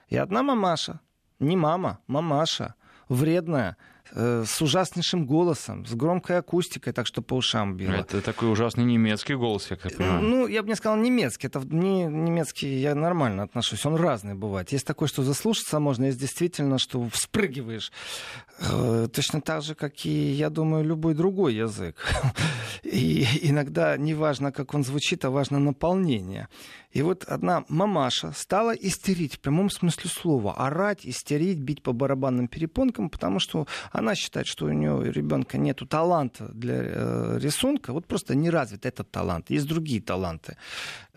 И 0.10 0.18
одна 0.18 0.44
мамаша, 0.44 1.00
не 1.40 1.56
мама, 1.56 2.00
мамаша, 2.08 2.76
вредная, 3.10 3.78
с 4.16 4.62
ужаснейшим 4.62 5.26
голосом, 5.26 5.86
с 5.86 5.94
громкой 5.94 6.38
акустикой, 6.38 6.94
так 6.94 7.08
что 7.08 7.22
по 7.22 7.34
ушам 7.34 7.76
било. 7.76 7.94
Это 7.94 8.22
такой 8.22 8.52
ужасный 8.52 8.84
немецкий 8.84 9.36
голос, 9.36 9.72
я 9.72 9.78
как 9.78 9.96
понимаю. 9.98 10.22
Ну, 10.22 10.48
я 10.48 10.62
бы 10.62 10.70
не 10.70 10.76
сказал 10.76 10.98
немецкий. 10.98 11.48
Это 11.48 11.60
не 11.60 12.04
немецкий 12.06 12.68
я 12.76 12.96
нормально 12.96 13.44
отношусь. 13.44 13.86
Он 13.86 13.96
разный 13.96 14.36
бывает. 14.36 14.72
Есть 14.72 14.86
такой, 14.86 15.08
что 15.08 15.24
заслушаться 15.24 15.80
можно, 15.80 16.06
есть 16.06 16.20
действительно, 16.20 16.78
что 16.78 17.08
вспрыгиваешь. 17.10 17.92
Э, 18.60 19.08
точно 19.12 19.42
так 19.42 19.62
же, 19.64 19.76
как 19.76 20.06
и, 20.06 20.10
я 20.10 20.50
думаю, 20.50 20.84
любой 20.84 21.16
другой 21.16 21.56
язык. 21.56 21.96
И 22.84 23.26
иногда 23.42 23.98
не 23.98 24.14
важно, 24.14 24.52
как 24.52 24.74
он 24.74 24.84
звучит, 24.84 25.26
а 25.26 25.30
важно 25.30 25.60
наполнение. 25.60 26.48
И 26.92 27.02
вот 27.02 27.24
одна 27.24 27.66
мамаша 27.70 28.32
стала 28.36 28.72
истерить 28.72 29.36
в 29.36 29.40
прямом 29.40 29.72
смысле 29.72 30.10
слова, 30.10 30.54
орать, 30.54 31.08
истерить, 31.08 31.58
бить 31.58 31.82
по 31.82 31.92
барабанным 31.92 32.48
перепонкам, 32.48 33.10
потому 33.10 33.40
что 33.40 33.68
она 33.92 34.03
считает, 34.16 34.48
что 34.48 34.66
у 34.66 34.70
нее 34.70 35.12
ребенка 35.12 35.58
нет 35.58 35.82
таланта 35.90 36.50
для 36.54 36.76
э, 36.76 37.40
рисунка, 37.40 37.94
вот 37.94 38.06
просто 38.06 38.36
не 38.36 38.50
развит 38.50 38.86
этот 38.86 39.10
талант, 39.12 39.50
есть 39.50 39.68
другие 39.68 40.02
таланты. 40.02 40.58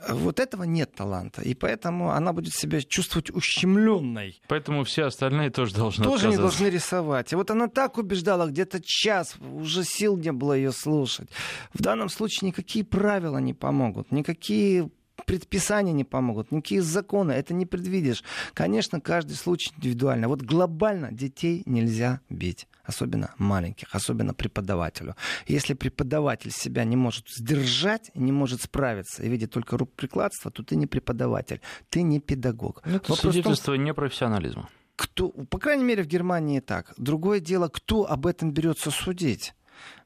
Вот 0.08 0.40
этого 0.40 0.64
нет 0.64 0.94
таланта, 0.94 1.42
и 1.42 1.54
поэтому 1.54 2.10
она 2.10 2.32
будет 2.32 2.54
себя 2.54 2.82
чувствовать 2.82 3.30
ущемленной. 3.30 4.40
Поэтому 4.48 4.84
все 4.84 5.04
остальные 5.04 5.50
тоже 5.50 5.74
должны 5.74 6.04
Тоже 6.04 6.28
не 6.28 6.36
должны 6.36 6.66
рисовать. 6.66 7.32
И 7.32 7.36
вот 7.36 7.50
она 7.50 7.68
так 7.68 7.98
убеждала, 7.98 8.46
где-то 8.46 8.80
час, 8.82 9.36
уже 9.40 9.84
сил 9.84 10.16
не 10.16 10.32
было 10.32 10.52
ее 10.52 10.72
слушать. 10.72 11.28
В 11.74 11.82
данном 11.82 12.08
случае 12.08 12.48
никакие 12.48 12.84
правила 12.84 13.38
не 13.38 13.54
помогут, 13.54 14.12
никакие 14.12 14.90
предписания 15.24 15.92
не 15.92 16.04
помогут, 16.04 16.52
никакие 16.52 16.82
законы, 16.82 17.32
это 17.32 17.54
не 17.54 17.66
предвидишь. 17.66 18.22
Конечно, 18.54 19.00
каждый 19.00 19.34
случай 19.34 19.72
индивидуально. 19.76 20.28
Вот 20.28 20.42
глобально 20.42 21.10
детей 21.12 21.62
нельзя 21.66 22.20
бить 22.28 22.68
особенно 22.86 23.34
маленьких, 23.38 23.88
особенно 23.94 24.34
преподавателю. 24.34 25.14
Если 25.46 25.74
преподаватель 25.74 26.50
себя 26.50 26.84
не 26.84 26.96
может 26.96 27.28
сдержать, 27.28 28.10
не 28.14 28.32
может 28.32 28.62
справиться 28.62 29.22
и 29.22 29.28
видит 29.28 29.50
только 29.50 29.76
рукоприкладство, 29.76 30.50
то 30.50 30.62
ты 30.62 30.76
не 30.76 30.86
преподаватель, 30.86 31.60
ты 31.88 32.02
не 32.02 32.20
педагог. 32.20 32.82
Ну, 32.84 32.96
это 32.96 33.10
Вопрос 33.10 33.32
свидетельство 33.34 33.74
том, 33.74 33.84
непрофессионализма. 33.84 34.68
Кто, 34.96 35.28
по 35.28 35.58
крайней 35.58 35.84
мере, 35.84 36.02
в 36.02 36.06
Германии 36.06 36.60
так. 36.60 36.94
Другое 36.96 37.40
дело, 37.40 37.68
кто 37.68 38.10
об 38.10 38.26
этом 38.26 38.52
берется 38.52 38.90
судить. 38.90 39.54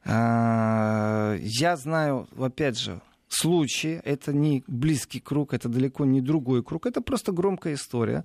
А, 0.04 1.36
я 1.38 1.76
знаю, 1.76 2.26
опять 2.36 2.78
же, 2.78 3.00
случаи, 3.30 4.00
это 4.04 4.32
не 4.32 4.64
близкий 4.66 5.20
круг, 5.20 5.54
это 5.54 5.68
далеко 5.68 6.04
не 6.04 6.20
другой 6.20 6.62
круг, 6.62 6.86
это 6.86 7.00
просто 7.00 7.32
громкая 7.32 7.74
история, 7.74 8.24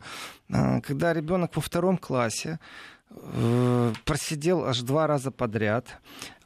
а, 0.49 0.81
когда 0.81 1.13
ребенок 1.13 1.55
во 1.55 1.61
втором 1.61 1.97
классе 1.97 2.59
просидел 4.05 4.65
аж 4.65 4.81
два 4.81 5.07
раза 5.07 5.31
подряд, 5.31 5.99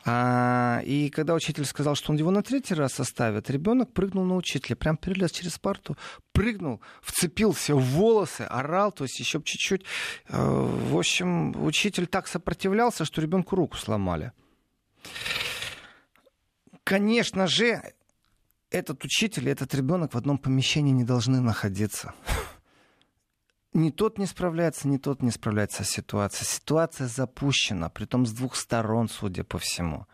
а, 0.06 0.82
и 0.86 1.10
когда 1.10 1.34
учитель 1.34 1.66
сказал, 1.66 1.96
что 1.96 2.12
он 2.12 2.18
его 2.18 2.32
на 2.32 2.42
третий 2.42 2.74
раз 2.74 3.00
оставит, 3.00 3.50
ребенок 3.50 3.92
прыгнул 3.94 4.24
на 4.24 4.36
учителя, 4.36 4.76
прям 4.76 4.96
перелез 4.98 5.32
через 5.32 5.60
парту, 5.60 5.98
прыгнул, 6.32 6.82
вцепился 7.02 7.76
в 7.76 7.82
волосы, 7.82 8.42
орал, 8.42 8.92
то 8.92 9.04
есть 9.04 9.20
еще 9.20 9.42
чуть-чуть. 9.44 9.84
Э, 10.30 10.38
в 10.42 10.98
общем, 10.98 11.64
учитель 11.64 12.08
так 12.08 12.28
сопротивлялся, 12.28 13.04
что 13.04 13.22
ребенку 13.22 13.56
руку 13.56 13.76
сломали. 13.76 14.32
Конечно 16.84 17.46
же, 17.48 17.82
этот 18.72 19.04
учитель 19.04 19.50
и 19.50 19.52
этот 19.52 19.76
ребенок 19.76 20.14
в 20.14 20.18
одном 20.18 20.38
помещении 20.38 20.92
не 20.92 21.04
должны 21.04 21.42
находиться. 21.42 22.14
Ни 23.80 23.92
тот 23.92 24.18
не 24.18 24.26
справляется, 24.26 24.90
ни 24.90 24.98
тот 24.98 25.22
не 25.22 25.32
справляется 25.32 25.86
с 25.86 25.90
ситуацией. 25.90 26.46
Ситуация 26.46 27.08
запущена, 27.08 27.88
притом 27.88 28.26
с 28.26 28.34
двух 28.34 28.58
сторон, 28.58 29.08
судя 29.08 29.46
по 29.46 29.58
всему. 29.58 30.06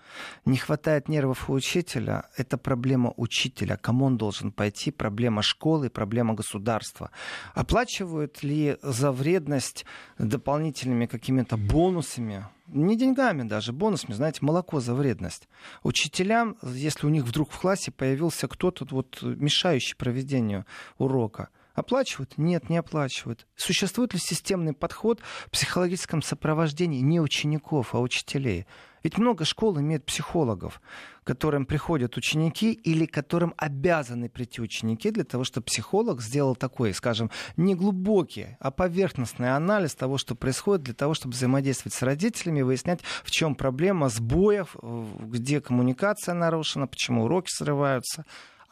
Не 0.45 0.57
хватает 0.57 1.09
нервов 1.09 1.49
у 1.49 1.53
учителя. 1.53 2.29
Это 2.37 2.59
проблема 2.59 3.11
учителя. 3.17 3.75
Кому 3.77 4.05
он 4.05 4.17
должен 4.17 4.51
пойти? 4.51 4.91
Проблема 4.91 5.41
школы, 5.41 5.89
проблема 5.89 6.35
государства. 6.35 7.09
Оплачивают 7.55 8.43
ли 8.43 8.77
за 8.83 9.11
вредность 9.11 9.85
дополнительными 10.19 11.07
какими-то 11.07 11.57
бонусами? 11.57 12.45
Не 12.67 12.95
деньгами 12.95 13.47
даже, 13.47 13.73
бонусами, 13.73 14.13
знаете, 14.13 14.39
молоко 14.41 14.79
за 14.79 14.93
вредность. 14.93 15.47
Учителям, 15.81 16.55
если 16.61 17.07
у 17.07 17.09
них 17.09 17.23
вдруг 17.23 17.51
в 17.51 17.59
классе 17.59 17.91
появился 17.91 18.47
кто-то 18.47 18.85
вот 18.91 19.23
мешающий 19.23 19.95
проведению 19.95 20.67
урока, 20.99 21.49
Оплачивают? 21.75 22.37
Нет, 22.37 22.69
не 22.69 22.77
оплачивают. 22.77 23.45
Существует 23.55 24.13
ли 24.13 24.19
системный 24.19 24.73
подход 24.73 25.19
в 25.45 25.51
психологическом 25.51 26.21
сопровождении 26.21 27.01
не 27.01 27.19
учеников, 27.19 27.93
а 27.93 27.99
учителей? 27.99 28.65
Ведь 29.03 29.19
много 29.19 29.45
школ 29.45 29.79
имеет 29.79 30.03
психологов, 30.03 30.81
которым 31.23 31.67
приходят 31.67 32.17
ученики 32.17 32.71
или 32.71 33.05
которым 33.05 33.53
обязаны 33.57 34.29
прийти 34.29 34.61
ученики 34.61 35.11
для 35.11 35.23
того, 35.25 35.43
чтобы 35.43 35.65
психолог 35.65 36.21
сделал 36.21 36.55
такой, 36.55 36.91
скажем, 36.93 37.29
не 37.55 37.75
глубокий, 37.75 38.57
а 38.59 38.71
поверхностный 38.71 39.55
анализ 39.55 39.93
того, 39.93 40.17
что 40.17 40.33
происходит, 40.33 40.85
для 40.85 40.95
того, 40.95 41.13
чтобы 41.13 41.35
взаимодействовать 41.35 41.93
с 41.93 42.01
родителями, 42.01 42.63
выяснять, 42.63 43.01
в 43.23 43.29
чем 43.29 43.53
проблема 43.53 44.09
сбоев, 44.09 44.75
где 44.81 45.61
коммуникация 45.61 46.33
нарушена, 46.33 46.87
почему 46.87 47.25
уроки 47.25 47.51
срываются. 47.51 48.25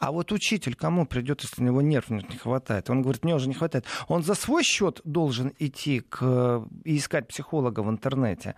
А 0.04 0.12
вот 0.12 0.32
учитель 0.32 0.74
кому 0.74 1.06
придет, 1.06 1.40
если 1.40 1.62
у 1.62 1.64
него 1.64 1.80
нерв 1.80 2.10
не 2.10 2.20
хватает? 2.36 2.90
Он 2.90 3.00
говорит, 3.00 3.24
мне 3.24 3.34
уже 3.34 3.48
не 3.48 3.54
хватает. 3.54 3.86
Он 4.06 4.22
за 4.22 4.34
свой 4.34 4.62
счет 4.62 5.00
должен 5.04 5.54
идти 5.58 6.00
к, 6.00 6.66
и 6.84 6.98
искать 6.98 7.26
психолога 7.26 7.80
в 7.80 7.88
интернете 7.88 8.54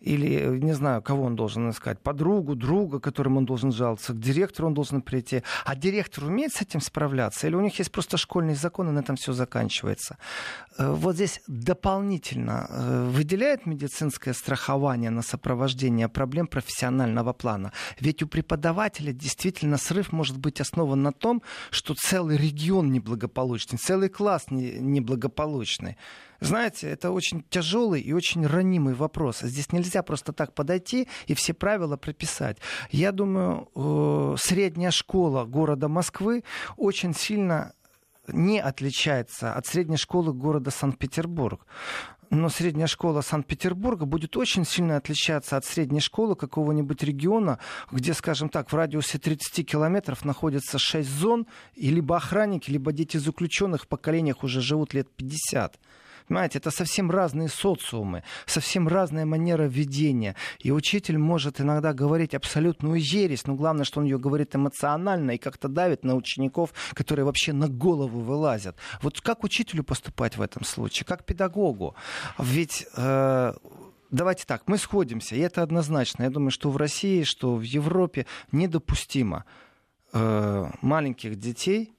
или, 0.00 0.58
не 0.58 0.74
знаю, 0.74 1.02
кого 1.02 1.24
он 1.24 1.36
должен 1.36 1.70
искать, 1.70 1.98
подругу, 1.98 2.54
друга, 2.54 3.00
которым 3.00 3.36
он 3.36 3.44
должен 3.44 3.72
жаловаться, 3.72 4.12
к 4.12 4.20
директору 4.20 4.68
он 4.68 4.74
должен 4.74 5.02
прийти. 5.02 5.42
А 5.64 5.74
директор 5.74 6.24
умеет 6.24 6.52
с 6.52 6.62
этим 6.62 6.80
справляться? 6.80 7.46
Или 7.46 7.56
у 7.56 7.60
них 7.60 7.78
есть 7.78 7.90
просто 7.90 8.16
школьный 8.16 8.54
закон, 8.54 8.88
и 8.88 8.92
на 8.92 9.00
этом 9.00 9.16
все 9.16 9.32
заканчивается? 9.32 10.16
Э, 10.78 10.92
вот 10.92 11.16
здесь 11.16 11.40
дополнительно 11.48 12.66
э, 12.70 13.08
выделяет 13.10 13.66
медицинское 13.66 14.34
страхование 14.34 15.10
на 15.10 15.22
сопровождение 15.22 16.08
проблем 16.08 16.46
профессионального 16.46 17.32
плана. 17.32 17.72
Ведь 18.00 18.22
у 18.22 18.28
преподавателя 18.28 19.12
действительно 19.12 19.78
срыв 19.78 20.12
может 20.12 20.38
быть 20.38 20.60
основан 20.60 21.02
на 21.02 21.12
том, 21.12 21.42
что 21.70 21.94
целый 21.94 22.36
регион 22.36 22.92
неблагополучный, 22.92 23.78
целый 23.78 24.08
класс 24.08 24.46
неблагополучный. 24.50 25.96
Знаете, 26.40 26.88
это 26.88 27.10
очень 27.10 27.44
тяжелый 27.50 28.00
и 28.00 28.12
очень 28.12 28.46
ранимый 28.46 28.94
вопрос. 28.94 29.40
Здесь 29.40 29.72
нельзя 29.72 30.02
просто 30.02 30.32
так 30.32 30.54
подойти 30.54 31.08
и 31.26 31.34
все 31.34 31.52
правила 31.52 31.96
прописать. 31.96 32.58
Я 32.90 33.10
думаю, 33.10 33.68
э, 33.74 34.36
средняя 34.38 34.92
школа 34.92 35.44
города 35.44 35.88
Москвы 35.88 36.44
очень 36.76 37.14
сильно 37.14 37.72
не 38.28 38.60
отличается 38.60 39.54
от 39.54 39.66
средней 39.66 39.96
школы 39.96 40.32
города 40.32 40.70
Санкт-Петербург. 40.70 41.66
Но 42.30 42.50
средняя 42.50 42.86
школа 42.86 43.22
Санкт-Петербурга 43.22 44.04
будет 44.04 44.36
очень 44.36 44.66
сильно 44.66 44.98
отличаться 44.98 45.56
от 45.56 45.64
средней 45.64 46.00
школы 46.00 46.36
какого-нибудь 46.36 47.02
региона, 47.02 47.58
где, 47.90 48.12
скажем 48.12 48.50
так, 48.50 48.70
в 48.70 48.76
радиусе 48.76 49.18
30 49.18 49.66
километров 49.66 50.24
находится 50.26 50.78
6 50.78 51.08
зон, 51.08 51.46
и 51.74 51.88
либо 51.90 52.16
охранники, 52.16 52.70
либо 52.70 52.92
дети 52.92 53.16
заключенных 53.16 53.84
в 53.84 53.88
поколениях 53.88 54.44
уже 54.44 54.60
живут 54.60 54.92
лет 54.92 55.08
50. 55.16 55.78
Понимаете, 56.28 56.58
это 56.58 56.70
совсем 56.70 57.10
разные 57.10 57.48
социумы, 57.48 58.22
совсем 58.46 58.86
разная 58.86 59.24
манера 59.24 59.62
ведения. 59.62 60.36
И 60.58 60.70
учитель 60.70 61.18
может 61.18 61.60
иногда 61.60 61.94
говорить 61.94 62.34
абсолютную 62.34 63.00
ересь, 63.00 63.46
но 63.46 63.54
главное, 63.54 63.84
что 63.84 64.00
он 64.00 64.06
ее 64.06 64.18
говорит 64.18 64.54
эмоционально 64.54 65.32
и 65.32 65.38
как-то 65.38 65.68
давит 65.68 66.04
на 66.04 66.14
учеников, 66.14 66.74
которые 66.92 67.24
вообще 67.24 67.52
на 67.52 67.68
голову 67.68 68.20
вылазят. 68.20 68.76
Вот 69.00 69.20
как 69.20 69.42
учителю 69.42 69.84
поступать 69.84 70.36
в 70.36 70.42
этом 70.42 70.64
случае? 70.64 71.06
Как 71.06 71.24
педагогу? 71.24 71.94
Ведь 72.38 72.86
э, 72.96 73.54
давайте 74.10 74.44
так, 74.44 74.62
мы 74.66 74.76
сходимся, 74.76 75.34
и 75.34 75.40
это 75.40 75.62
однозначно. 75.62 76.24
Я 76.24 76.30
думаю, 76.30 76.50
что 76.50 76.70
в 76.70 76.76
России, 76.76 77.22
что 77.22 77.56
в 77.56 77.62
Европе 77.62 78.26
недопустимо 78.52 79.46
э, 80.12 80.70
маленьких 80.82 81.36
детей 81.36 81.94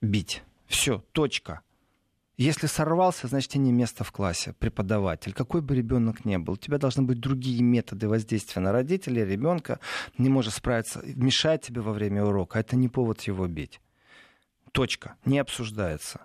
бить. 0.00 0.42
Все, 0.66 1.02
точка. 1.12 1.62
Если 2.40 2.68
сорвался, 2.68 3.26
значит, 3.26 3.50
тебе 3.50 3.64
не 3.64 3.72
место 3.72 4.02
в 4.02 4.12
классе, 4.12 4.54
преподаватель. 4.58 5.34
Какой 5.34 5.60
бы 5.60 5.74
ребенок 5.74 6.24
ни 6.24 6.38
был, 6.38 6.54
у 6.54 6.56
тебя 6.56 6.78
должны 6.78 7.02
быть 7.02 7.20
другие 7.20 7.62
методы 7.62 8.08
воздействия 8.08 8.62
на 8.62 8.72
родителей, 8.72 9.26
ребенка 9.26 9.78
не 10.16 10.30
может 10.30 10.54
справиться, 10.54 11.02
мешает 11.04 11.60
тебе 11.60 11.82
во 11.82 11.92
время 11.92 12.24
урока. 12.24 12.58
Это 12.58 12.76
не 12.76 12.88
повод 12.88 13.20
его 13.20 13.46
бить. 13.46 13.82
Точка. 14.72 15.16
Не 15.26 15.38
обсуждается. 15.38 16.24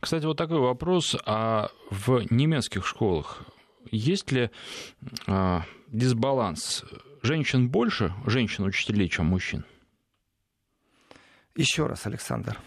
Кстати, 0.00 0.26
вот 0.26 0.36
такой 0.36 0.58
вопрос. 0.58 1.16
А 1.24 1.70
в 1.90 2.26
немецких 2.28 2.86
школах 2.86 3.40
есть 3.90 4.30
ли 4.30 4.50
а, 5.26 5.62
дисбаланс? 5.86 6.84
Женщин 7.22 7.70
больше, 7.70 8.12
женщин-учителей, 8.26 9.08
чем 9.08 9.24
мужчин? 9.24 9.64
Еще 11.56 11.86
раз, 11.86 12.04
Александр. 12.04 12.58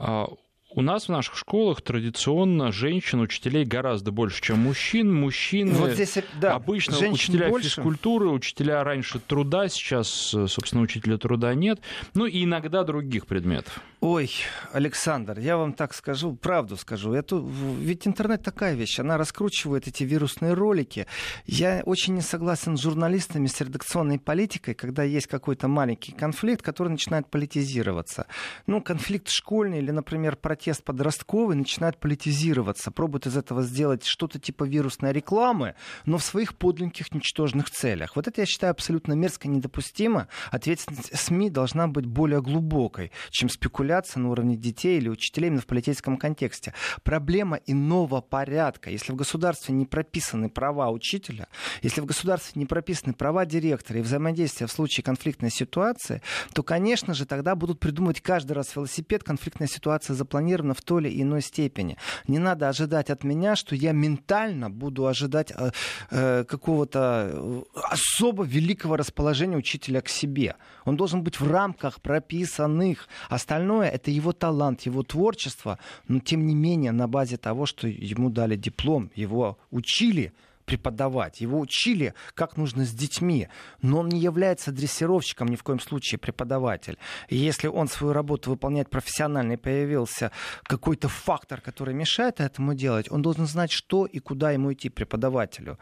А 0.00 0.26
у 0.74 0.82
нас 0.82 1.06
в 1.06 1.08
наших 1.10 1.36
школах 1.36 1.82
традиционно 1.82 2.72
женщин, 2.72 3.20
учителей 3.20 3.64
гораздо 3.64 4.10
больше, 4.10 4.42
чем 4.42 4.58
мужчин. 4.58 5.14
Мужчины 5.14 5.72
вот 5.72 5.92
здесь, 5.92 6.18
да, 6.40 6.54
обычно 6.54 6.96
учителя 7.10 7.48
больше. 7.48 7.68
физкультуры, 7.68 8.28
учителя 8.30 8.82
раньше 8.82 9.20
труда, 9.20 9.68
сейчас, 9.68 10.08
собственно, 10.08 10.82
учителя 10.82 11.16
труда 11.18 11.54
нет. 11.54 11.80
Ну 12.14 12.26
и 12.26 12.44
иногда 12.44 12.82
других 12.82 13.26
предметов. 13.26 13.80
Ой, 14.00 14.30
Александр, 14.72 15.38
я 15.38 15.56
вам 15.56 15.72
так 15.72 15.94
скажу, 15.94 16.34
правду 16.34 16.76
скажу. 16.76 17.12
Это, 17.12 17.36
ведь 17.36 18.06
интернет 18.06 18.42
такая 18.42 18.74
вещь, 18.74 18.98
она 18.98 19.16
раскручивает 19.16 19.86
эти 19.86 20.02
вирусные 20.02 20.54
ролики. 20.54 21.06
Я 21.46 21.82
очень 21.86 22.14
не 22.14 22.20
согласен 22.20 22.76
с 22.76 22.82
журналистами, 22.82 23.46
с 23.46 23.60
редакционной 23.60 24.18
политикой, 24.18 24.74
когда 24.74 25.04
есть 25.04 25.28
какой-то 25.28 25.68
маленький 25.68 26.12
конфликт, 26.12 26.62
который 26.62 26.88
начинает 26.88 27.30
политизироваться. 27.30 28.26
Ну, 28.66 28.82
конфликт 28.82 29.28
школьный 29.30 29.78
или, 29.78 29.90
например, 29.90 30.36
против 30.36 30.63
протест 30.64 30.82
подростковый 30.82 31.56
начинает 31.56 31.98
политизироваться, 31.98 32.90
пробует 32.90 33.26
из 33.26 33.36
этого 33.36 33.62
сделать 33.62 34.06
что-то 34.06 34.38
типа 34.38 34.64
вирусной 34.64 35.12
рекламы, 35.12 35.74
но 36.06 36.16
в 36.16 36.24
своих 36.24 36.56
подлинных 36.56 37.12
ничтожных 37.12 37.68
целях. 37.68 38.16
Вот 38.16 38.28
это 38.28 38.40
я 38.40 38.46
считаю 38.46 38.70
абсолютно 38.70 39.12
мерзко 39.12 39.46
недопустимо. 39.46 40.28
Ответственность 40.50 41.14
СМИ 41.14 41.50
должна 41.50 41.86
быть 41.86 42.06
более 42.06 42.40
глубокой, 42.40 43.12
чем 43.30 43.50
спекуляция 43.50 44.22
на 44.22 44.30
уровне 44.30 44.56
детей 44.56 44.96
или 44.96 45.10
учителей 45.10 45.48
именно 45.48 45.60
в 45.60 45.66
политическом 45.66 46.16
контексте. 46.16 46.72
Проблема 47.02 47.58
иного 47.66 48.22
порядка. 48.22 48.88
Если 48.88 49.12
в 49.12 49.16
государстве 49.16 49.74
не 49.74 49.84
прописаны 49.84 50.48
права 50.48 50.88
учителя, 50.88 51.48
если 51.82 52.00
в 52.00 52.06
государстве 52.06 52.58
не 52.58 52.64
прописаны 52.64 53.12
права 53.12 53.44
директора 53.44 53.98
и 53.98 54.02
взаимодействия 54.02 54.66
в 54.66 54.72
случае 54.72 55.04
конфликтной 55.04 55.50
ситуации, 55.50 56.22
то, 56.54 56.62
конечно 56.62 57.12
же, 57.12 57.26
тогда 57.26 57.54
будут 57.54 57.80
придумывать 57.80 58.22
каждый 58.22 58.52
раз 58.52 58.74
велосипед, 58.74 59.24
конфликтная 59.24 59.68
ситуация 59.68 60.14
запланирована 60.14 60.53
в 60.74 60.82
той 60.82 61.02
или 61.02 61.22
иной 61.22 61.42
степени. 61.42 61.96
Не 62.28 62.38
надо 62.38 62.68
ожидать 62.68 63.10
от 63.10 63.24
меня, 63.24 63.56
что 63.56 63.74
я 63.74 63.92
ментально 63.92 64.70
буду 64.70 65.06
ожидать 65.06 65.52
э, 65.52 65.70
э, 66.10 66.44
какого-то 66.44 67.30
э, 67.32 67.62
особо 67.74 68.44
великого 68.44 68.96
расположения 68.96 69.56
учителя 69.56 70.00
к 70.00 70.08
себе. 70.08 70.56
Он 70.84 70.96
должен 70.96 71.22
быть 71.22 71.40
в 71.40 71.50
рамках 71.50 72.00
прописанных. 72.00 73.08
Остальное 73.28 73.88
это 73.88 74.10
его 74.10 74.32
талант, 74.32 74.82
его 74.82 75.02
творчество, 75.02 75.78
но 76.08 76.20
тем 76.20 76.46
не 76.46 76.54
менее 76.54 76.92
на 76.92 77.08
базе 77.08 77.36
того, 77.36 77.66
что 77.66 77.88
ему 77.88 78.30
дали 78.30 78.56
диплом, 78.56 79.10
его 79.14 79.58
учили 79.70 80.32
преподавать. 80.64 81.40
Его 81.40 81.60
учили, 81.60 82.14
как 82.34 82.56
нужно 82.56 82.84
с 82.84 82.92
детьми. 82.92 83.48
Но 83.82 84.00
он 84.00 84.08
не 84.08 84.20
является 84.20 84.72
дрессировщиком 84.72 85.48
ни 85.48 85.56
в 85.56 85.62
коем 85.62 85.80
случае 85.80 86.18
преподаватель. 86.18 86.98
И 87.28 87.36
если 87.36 87.68
он 87.68 87.88
свою 87.88 88.12
работу 88.12 88.50
выполняет 88.50 88.90
профессионально 88.90 89.52
и 89.52 89.56
появился 89.56 90.30
какой-то 90.64 91.08
фактор, 91.08 91.60
который 91.60 91.94
мешает 91.94 92.40
этому 92.40 92.74
делать, 92.74 93.10
он 93.10 93.22
должен 93.22 93.46
знать, 93.46 93.70
что 93.70 94.06
и 94.06 94.18
куда 94.18 94.52
ему 94.52 94.72
идти 94.72 94.88
преподавателю. 94.88 95.78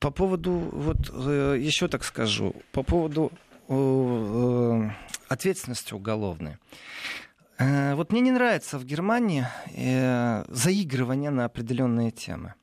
По 0.00 0.10
поводу, 0.10 0.50
вот 0.50 1.10
э, 1.12 1.56
еще 1.60 1.88
так 1.88 2.04
скажу, 2.04 2.54
по 2.72 2.82
поводу 2.82 3.30
э, 3.68 4.90
ответственности 5.28 5.94
уголовной. 5.94 6.58
Э, 7.58 7.94
вот 7.94 8.12
мне 8.12 8.20
не 8.20 8.32
нравится 8.32 8.78
в 8.78 8.84
Германии 8.84 9.46
заигрывание 10.48 11.30
на 11.30 11.44
определенные 11.44 12.10
темы. 12.10 12.54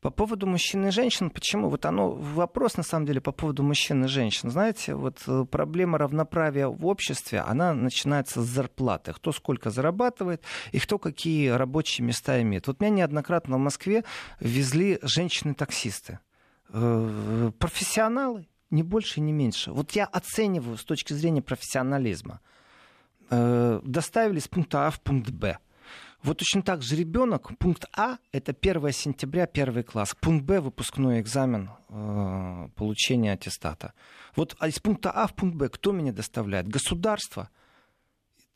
По 0.00 0.10
поводу 0.10 0.46
мужчин 0.46 0.86
и 0.86 0.90
женщин, 0.90 1.30
почему? 1.30 1.68
Вот 1.68 1.84
оно, 1.86 2.10
вопрос 2.10 2.76
на 2.76 2.82
самом 2.82 3.06
деле 3.06 3.20
по 3.20 3.32
поводу 3.32 3.62
мужчин 3.62 4.04
и 4.04 4.08
женщин. 4.08 4.50
Знаете, 4.50 4.94
вот 4.94 5.22
э, 5.26 5.44
проблема 5.50 5.98
равноправия 5.98 6.68
в 6.68 6.86
обществе, 6.86 7.40
она 7.40 7.74
начинается 7.74 8.42
с 8.42 8.46
зарплаты. 8.46 9.12
Кто 9.12 9.32
сколько 9.32 9.70
зарабатывает 9.70 10.42
и 10.72 10.78
кто 10.78 10.98
какие 10.98 11.48
рабочие 11.48 12.06
места 12.06 12.40
имеет. 12.42 12.66
Вот 12.66 12.80
меня 12.80 12.90
неоднократно 12.90 13.56
в 13.56 13.60
Москве 13.60 14.04
везли 14.40 14.98
женщины-таксисты. 15.02 16.20
Э, 16.70 17.50
профессионалы, 17.58 18.48
не 18.70 18.82
больше, 18.82 19.20
не 19.20 19.32
меньше. 19.32 19.72
Вот 19.72 19.92
я 19.92 20.04
оцениваю 20.04 20.76
с 20.76 20.84
точки 20.84 21.12
зрения 21.12 21.42
профессионализма. 21.42 22.40
Э, 23.30 23.80
доставили 23.82 24.38
с 24.38 24.48
пункта 24.48 24.86
А 24.86 24.90
в 24.90 25.00
пункт 25.00 25.30
Б 25.30 25.58
вот 26.22 26.38
точно 26.38 26.62
так 26.62 26.82
же 26.82 26.96
ребенок, 26.96 27.56
пункт 27.58 27.84
А— 27.96 28.18
это 28.32 28.52
1 28.52 28.92
сентября, 28.92 29.46
первый 29.46 29.82
класс. 29.82 30.14
Пункт 30.20 30.44
Б— 30.44 30.60
выпускной 30.60 31.20
экзамен 31.20 31.70
э, 31.88 32.68
получения 32.74 33.32
аттестата. 33.32 33.92
Вот 34.34 34.56
а 34.58 34.68
из 34.68 34.78
пункта 34.78 35.10
А 35.10 35.26
в 35.26 35.34
пункт 35.34 35.56
Б 35.56 35.68
кто 35.68 35.92
меня 35.92 36.12
доставляет? 36.12 36.68
Государство— 36.68 37.50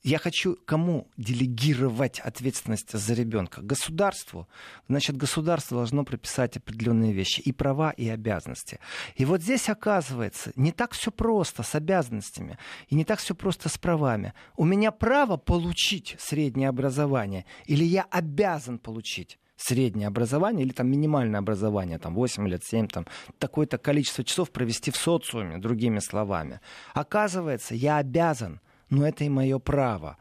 я 0.03 0.19
хочу 0.19 0.57
кому 0.65 1.09
делегировать 1.17 2.21
ответственность 2.21 2.93
за 2.93 3.15
ребенка? 3.15 3.61
Государству. 3.61 4.49
Значит, 4.89 5.17
государство 5.17 5.77
должно 5.79 6.05
прописать 6.05 6.57
определенные 6.57 7.13
вещи, 7.13 7.41
и 7.41 7.53
права, 7.53 7.91
и 7.91 8.09
обязанности. 8.09 8.79
И 9.17 9.25
вот 9.25 9.43
здесь 9.43 9.69
оказывается, 9.69 10.53
не 10.57 10.73
так 10.73 10.93
все 10.93 11.11
просто 11.11 11.63
с 11.63 11.75
обязанностями, 11.75 12.59
и 12.89 12.95
не 12.95 13.05
так 13.05 13.19
все 13.19 13.35
просто 13.35 13.69
с 13.69 13.77
правами. 13.77 14.33
У 14.57 14.65
меня 14.65 14.91
право 14.91 15.37
получить 15.37 16.17
среднее 16.19 16.71
образование, 16.71 17.45
или 17.67 17.85
я 17.85 18.07
обязан 18.11 18.79
получить 18.79 19.39
среднее 19.57 20.09
образование 20.09 20.65
или 20.65 20.73
там 20.73 20.91
минимальное 20.91 21.41
образование, 21.41 21.99
там 21.99 22.15
8 22.15 22.49
лет, 22.49 22.65
7, 22.65 22.89
там 22.89 23.07
такое-то 23.39 23.77
количество 23.77 24.25
часов 24.25 24.51
провести 24.51 24.91
в 24.91 24.97
социуме, 24.97 25.59
другими 25.59 25.99
словами. 25.99 26.61
Оказывается, 26.95 27.75
я 27.75 27.99
обязан 27.99 28.61
но 28.91 29.07
это 29.07 29.25
и 29.25 29.29
мое 29.29 29.59
право. 29.59 30.19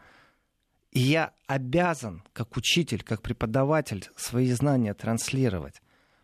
И 0.91 0.99
я 0.99 1.33
обязан, 1.47 2.23
как 2.33 2.57
учитель, 2.57 3.03
как 3.03 3.21
преподаватель, 3.21 4.07
свои 4.15 4.51
знания 4.51 4.93
транслировать. 4.93 5.81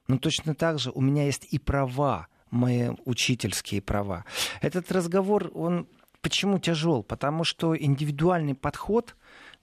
Но 0.08 0.18
точно 0.18 0.56
так 0.56 0.80
же 0.80 0.92
у 0.92 1.02
меня 1.02 1.26
есть 1.26 1.48
и 1.52 1.60
права, 1.60 2.28
мои 2.52 2.90
учительские 3.06 3.82
права. 3.82 4.26
Этот 4.62 4.92
разговор, 4.92 5.52
он 5.54 5.88
почему 6.22 6.58
тяжел? 6.58 7.04
Потому 7.04 7.44
что 7.44 7.78
индивидуальный 7.78 8.56
подход 8.56 9.16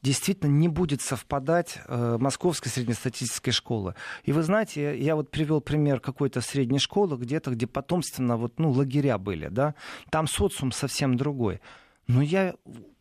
действительно 0.03 0.51
не 0.51 0.69
будет 0.69 1.01
совпадать 1.01 1.79
э, 1.87 2.17
московской 2.21 2.71
среднестатистической 2.71 3.53
школы. 3.53 3.95
И 4.25 4.33
вы 4.33 4.43
знаете, 4.43 4.97
я 4.97 5.17
вот 5.17 5.31
привел 5.31 5.61
пример 5.61 6.01
какой-то 6.01 6.41
средней 6.41 6.79
школы, 6.79 7.17
где-то, 7.17 7.53
где 7.53 7.67
потомственно 7.67 8.37
вот, 8.37 8.59
ну, 8.59 8.71
лагеря 8.71 9.19
были, 9.19 9.49
да, 9.49 9.75
там 10.11 10.26
социум 10.26 10.73
совсем 10.73 11.17
другой. 11.17 11.61
Но 12.06 12.23
я 12.23 12.54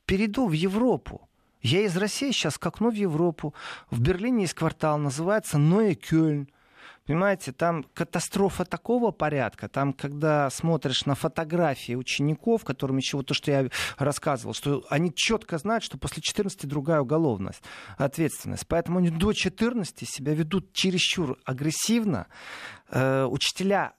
перейду 0.06 0.48
в 0.48 0.52
Европу. 0.52 1.28
Я 1.62 1.82
из 1.82 1.96
России 1.96 2.32
сейчас 2.32 2.58
как 2.58 2.80
ну 2.80 2.90
в 2.90 2.96
Европу. 2.96 3.54
В 3.90 4.02
Берлине 4.02 4.44
есть 4.44 4.54
квартал, 4.54 4.98
называется 4.98 5.58
Ноэ 5.58 5.94
Кёльн. 5.96 6.50
Понимаете, 7.06 7.52
там 7.52 7.84
катастрофа 7.96 8.64
такого 8.64 9.12
порядка, 9.12 9.68
там, 9.68 9.92
когда 9.92 10.50
смотришь 10.52 11.06
на 11.06 11.16
фотографии 11.16 11.96
учеников, 11.96 12.64
которым 12.64 12.98
еще 12.98 13.18
вот 13.18 13.26
то, 13.26 13.34
что 13.34 13.52
я 13.52 13.70
рассказывал, 13.98 14.54
что 14.54 14.86
они 14.90 15.12
четко 15.14 15.58
знают, 15.58 15.84
что 15.84 15.98
после 15.98 16.22
14 16.22 16.68
другая 16.68 17.02
уголовность, 17.02 17.64
ответственность. 17.98 18.68
Поэтому 18.68 19.00
они 19.00 19.10
до 19.10 19.34
14 19.34 20.08
себя 20.08 20.34
ведут 20.34 20.74
чересчур 20.74 21.38
агрессивно. 21.44 22.28
Э, 22.90 23.26
учителя 23.26 23.94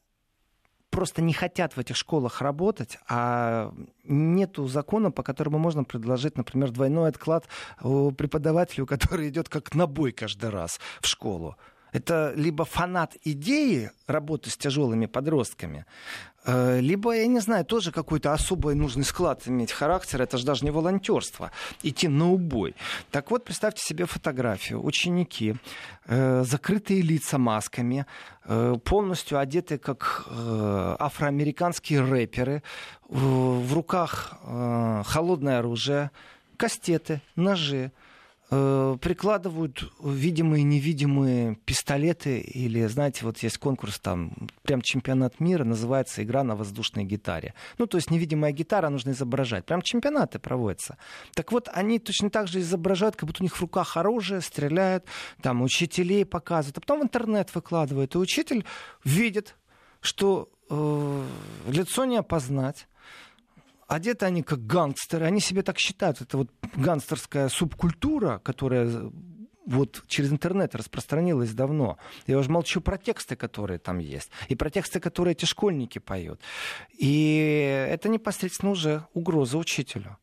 просто 0.92 1.22
не 1.22 1.32
хотят 1.32 1.74
в 1.76 1.80
этих 1.80 1.96
школах 1.96 2.42
работать, 2.42 2.98
а 3.08 3.72
нету 4.04 4.68
закона, 4.68 5.10
по 5.10 5.22
которому 5.22 5.58
можно 5.58 5.84
предложить, 5.84 6.36
например, 6.36 6.70
двойной 6.70 7.08
отклад 7.08 7.48
преподавателю, 7.80 8.86
который 8.92 9.28
идет 9.30 9.48
как 9.48 9.74
на 9.74 9.86
бой 9.86 10.12
каждый 10.12 10.50
раз 10.50 10.78
в 11.00 11.06
школу. 11.08 11.56
Это 11.92 12.32
либо 12.36 12.64
фанат 12.64 13.16
идеи 13.22 13.90
работы 14.06 14.50
с 14.50 14.56
тяжелыми 14.56 15.06
подростками, 15.06 15.84
э, 16.44 16.80
либо, 16.80 17.14
я 17.14 17.26
не 17.26 17.40
знаю, 17.40 17.64
тоже 17.64 17.92
какой-то 17.92 18.32
особый 18.32 18.74
нужный 18.74 19.04
склад 19.04 19.46
иметь 19.46 19.72
характер. 19.72 20.22
Это 20.22 20.38
же 20.38 20.46
даже 20.46 20.64
не 20.64 20.70
волонтерство. 20.70 21.50
Идти 21.82 22.08
на 22.08 22.32
убой. 22.32 22.74
Так 23.10 23.30
вот, 23.30 23.44
представьте 23.44 23.82
себе 23.84 24.06
фотографию. 24.06 24.82
Ученики, 24.82 25.56
э, 26.06 26.44
закрытые 26.44 27.02
лица 27.02 27.36
масками, 27.36 28.06
э, 28.44 28.76
полностью 28.84 29.38
одеты 29.38 29.78
как 29.78 30.26
афроамериканские 30.28 32.00
рэперы, 32.00 32.62
в 33.08 33.74
руках 33.74 34.38
холодное 35.04 35.58
оружие, 35.58 36.10
кастеты, 36.56 37.20
ножи, 37.36 37.92
прикладывают 38.52 39.90
видимые 40.04 40.60
и 40.60 40.64
невидимые 40.64 41.54
пистолеты 41.64 42.38
или, 42.38 42.84
знаете, 42.86 43.24
вот 43.24 43.38
есть 43.38 43.56
конкурс 43.56 43.98
там, 43.98 44.32
прям 44.62 44.82
чемпионат 44.82 45.40
мира, 45.40 45.64
называется 45.64 46.22
игра 46.22 46.44
на 46.44 46.54
воздушной 46.54 47.04
гитаре. 47.04 47.54
Ну, 47.78 47.86
то 47.86 47.96
есть 47.96 48.10
невидимая 48.10 48.52
гитара 48.52 48.90
нужно 48.90 49.12
изображать. 49.12 49.64
Прям 49.64 49.80
чемпионаты 49.80 50.38
проводятся. 50.38 50.98
Так 51.34 51.50
вот, 51.50 51.70
они 51.72 51.98
точно 51.98 52.28
так 52.28 52.46
же 52.46 52.60
изображают, 52.60 53.16
как 53.16 53.26
будто 53.26 53.42
у 53.42 53.44
них 53.44 53.56
в 53.56 53.60
руках 53.62 53.96
оружие, 53.96 54.42
стреляют, 54.42 55.06
там, 55.40 55.62
учителей 55.62 56.26
показывают, 56.26 56.76
а 56.76 56.80
потом 56.82 57.00
в 57.00 57.04
интернет 57.04 57.54
выкладывают. 57.54 58.14
И 58.14 58.18
учитель 58.18 58.66
видит, 59.02 59.56
что 60.02 60.50
э, 60.68 61.24
лицо 61.68 62.04
не 62.04 62.18
опознать, 62.18 62.86
одеты 63.94 64.26
они 64.26 64.42
как 64.42 64.66
гангстеры, 64.66 65.26
они 65.26 65.40
себе 65.40 65.62
так 65.62 65.78
считают. 65.78 66.20
Это 66.20 66.38
вот 66.38 66.50
гангстерская 66.76 67.48
субкультура, 67.48 68.40
которая 68.44 69.10
вот 69.66 70.02
через 70.08 70.32
интернет 70.32 70.74
распространилась 70.74 71.52
давно. 71.52 71.98
Я 72.26 72.38
уже 72.38 72.50
молчу 72.50 72.80
про 72.80 72.98
тексты, 72.98 73.36
которые 73.36 73.78
там 73.78 73.98
есть, 73.98 74.30
и 74.48 74.54
про 74.54 74.70
тексты, 74.70 75.00
которые 75.00 75.32
эти 75.32 75.44
школьники 75.44 75.98
поют. 75.98 76.40
И 76.98 77.86
это 77.88 78.08
непосредственно 78.08 78.72
уже 78.72 79.06
угроза 79.14 79.58
учителю. 79.58 80.18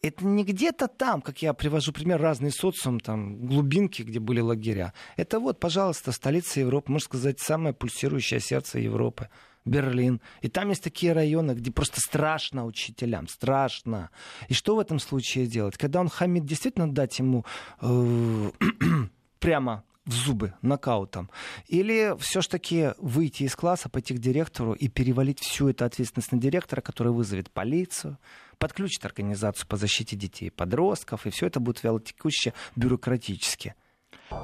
Это 0.00 0.24
не 0.24 0.44
где-то 0.44 0.88
там, 0.88 1.22
как 1.22 1.42
я 1.42 1.52
привожу 1.52 1.92
пример, 1.92 2.20
разные 2.20 2.50
социум, 2.50 2.98
там, 2.98 3.46
глубинки, 3.46 4.02
где 4.02 4.18
были 4.18 4.40
лагеря. 4.40 4.92
Это 5.16 5.38
вот, 5.38 5.60
пожалуйста, 5.60 6.10
столица 6.10 6.58
Европы, 6.58 6.90
можно 6.90 7.04
сказать, 7.04 7.38
самое 7.38 7.72
пульсирующее 7.72 8.40
сердце 8.40 8.80
Европы. 8.80 9.28
Берлин. 9.64 10.20
И 10.40 10.48
там 10.48 10.70
есть 10.70 10.82
такие 10.82 11.12
районы, 11.12 11.52
где 11.52 11.70
просто 11.70 12.00
страшно 12.00 12.66
учителям, 12.66 13.28
страшно. 13.28 14.10
И 14.48 14.54
что 14.54 14.76
в 14.76 14.78
этом 14.78 14.98
случае 14.98 15.46
делать? 15.46 15.76
Когда 15.76 16.00
он 16.00 16.08
хамит, 16.08 16.44
действительно 16.44 16.92
дать 16.92 17.18
ему 17.18 17.44
э, 17.80 18.50
прямо 19.38 19.84
в 20.04 20.12
зубы 20.12 20.54
нокаутом? 20.62 21.30
Или 21.68 22.16
все-таки 22.18 22.90
выйти 22.98 23.44
из 23.44 23.54
класса, 23.54 23.88
пойти 23.88 24.14
к 24.14 24.18
директору 24.18 24.72
и 24.72 24.88
перевалить 24.88 25.40
всю 25.40 25.68
эту 25.68 25.84
ответственность 25.84 26.32
на 26.32 26.38
директора, 26.38 26.80
который 26.80 27.12
вызовет 27.12 27.50
полицию, 27.50 28.18
подключит 28.58 29.04
организацию 29.04 29.66
по 29.68 29.76
защите 29.76 30.16
детей 30.16 30.46
и 30.46 30.50
подростков, 30.50 31.26
и 31.26 31.30
все 31.30 31.46
это 31.46 31.60
будет 31.60 31.82
вялотекуще 31.82 32.52
бюрократически. 32.74 33.74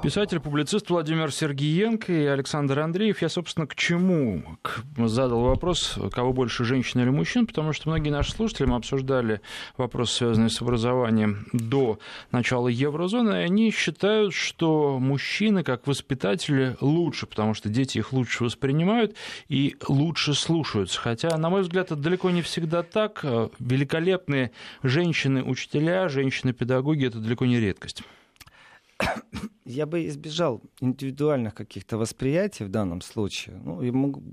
Писатель, 0.03 0.39
публицист 0.39 0.89
Владимир 0.91 1.33
Сергиенко 1.33 2.13
и 2.13 2.25
Александр 2.27 2.79
Андреев. 2.79 3.21
Я, 3.21 3.29
собственно, 3.29 3.67
к 3.67 3.75
чему 3.75 4.45
задал 4.97 5.41
вопрос, 5.41 5.99
кого 6.13 6.33
больше, 6.33 6.65
женщин 6.65 7.01
или 7.01 7.11
мужчин, 7.11 7.49
потому 7.49 7.73
что 7.73 7.89
многие 7.89 8.11
наши 8.11 8.31
слушатели, 8.31 8.67
мы 8.67 8.77
обсуждали 8.77 9.41
вопрос, 9.77 10.13
связанный 10.13 10.51
с 10.51 10.63
образованием 10.63 11.47
до 11.53 11.99
начала 12.31 12.69
еврозоны, 12.69 13.31
и 13.31 13.45
они 13.45 13.73
считают, 13.73 14.35
что 14.35 15.01
мужчины, 15.01 15.65
как 15.65 15.89
воспитатели, 15.89 16.77
лучше, 16.81 17.27
потому 17.27 17.55
что 17.55 17.69
дети 17.69 17.99
их 17.99 18.13
лучше 18.13 18.45
воспринимают 18.45 19.17
и 19.49 19.77
лучше 19.89 20.35
слушаются. 20.35 21.01
Хотя, 21.01 21.37
на 21.37 21.51
мой 21.51 21.63
взгляд, 21.63 21.87
это 21.87 21.97
далеко 21.97 22.31
не 22.31 22.43
всегда 22.43 22.85
так. 22.85 23.25
Великолепные 23.59 24.53
женщины-учителя, 24.85 26.09
женщины-педагоги– 26.09 27.07
это 27.09 27.19
далеко 27.19 27.47
не 27.47 27.59
редкость 27.59 28.05
я 29.65 29.87
бы 29.87 30.07
избежал 30.07 30.63
индивидуальных 30.81 31.55
каких-то 31.55 31.99
восприятий 31.99 32.65
в 32.65 32.69
данном 32.69 33.01
случае. 33.01 33.57
Ну, 33.57 33.83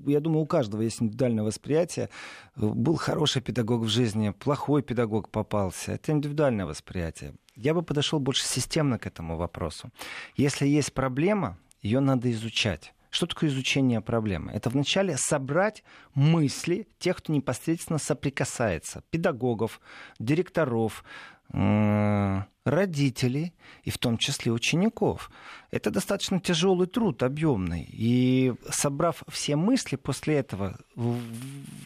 я 0.08 0.19
думаю, 0.19 0.43
у 0.43 0.47
каждого 0.47 0.82
есть 0.82 1.01
индивидуальное 1.01 1.43
восприятие. 1.43 2.10
Был 2.56 2.95
хороший 2.95 3.41
педагог 3.41 3.82
в 3.82 3.88
жизни, 3.88 4.32
плохой 4.32 4.82
педагог 4.82 5.30
попался. 5.30 5.93
Это 5.93 6.12
индивидуальное 6.12 6.65
восприятие. 6.65 7.34
Я 7.56 7.73
бы 7.73 7.84
подошел 7.84 8.19
больше 8.19 8.45
системно 8.45 8.99
к 8.99 9.08
этому 9.08 9.38
вопросу. 9.38 9.89
Если 10.36 10.67
есть 10.67 10.93
проблема, 10.93 11.58
ее 11.82 11.99
надо 11.99 12.32
изучать. 12.32 12.93
Что 13.10 13.28
такое 13.28 13.49
изучение 13.49 14.01
проблемы? 14.01 14.51
Это 14.51 14.69
вначале 14.69 15.15
собрать 15.15 15.84
мысли 16.15 16.88
тех, 16.99 17.15
кто 17.15 17.32
непосредственно 17.32 17.97
соприкасается. 17.97 19.04
Педагогов, 19.10 19.80
директоров, 20.19 21.06
родителей 22.65 23.54
и 23.84 23.91
в 23.91 23.97
том 23.97 24.17
числе 24.17 24.51
учеников. 24.51 25.30
Это 25.71 25.91
достаточно 25.91 26.39
тяжелый 26.39 26.88
труд, 26.88 27.21
объемный. 27.21 27.88
И 27.91 28.54
собрав 28.69 29.23
все 29.28 29.56
мысли 29.56 29.97
после 29.97 30.36
этого, 30.36 30.80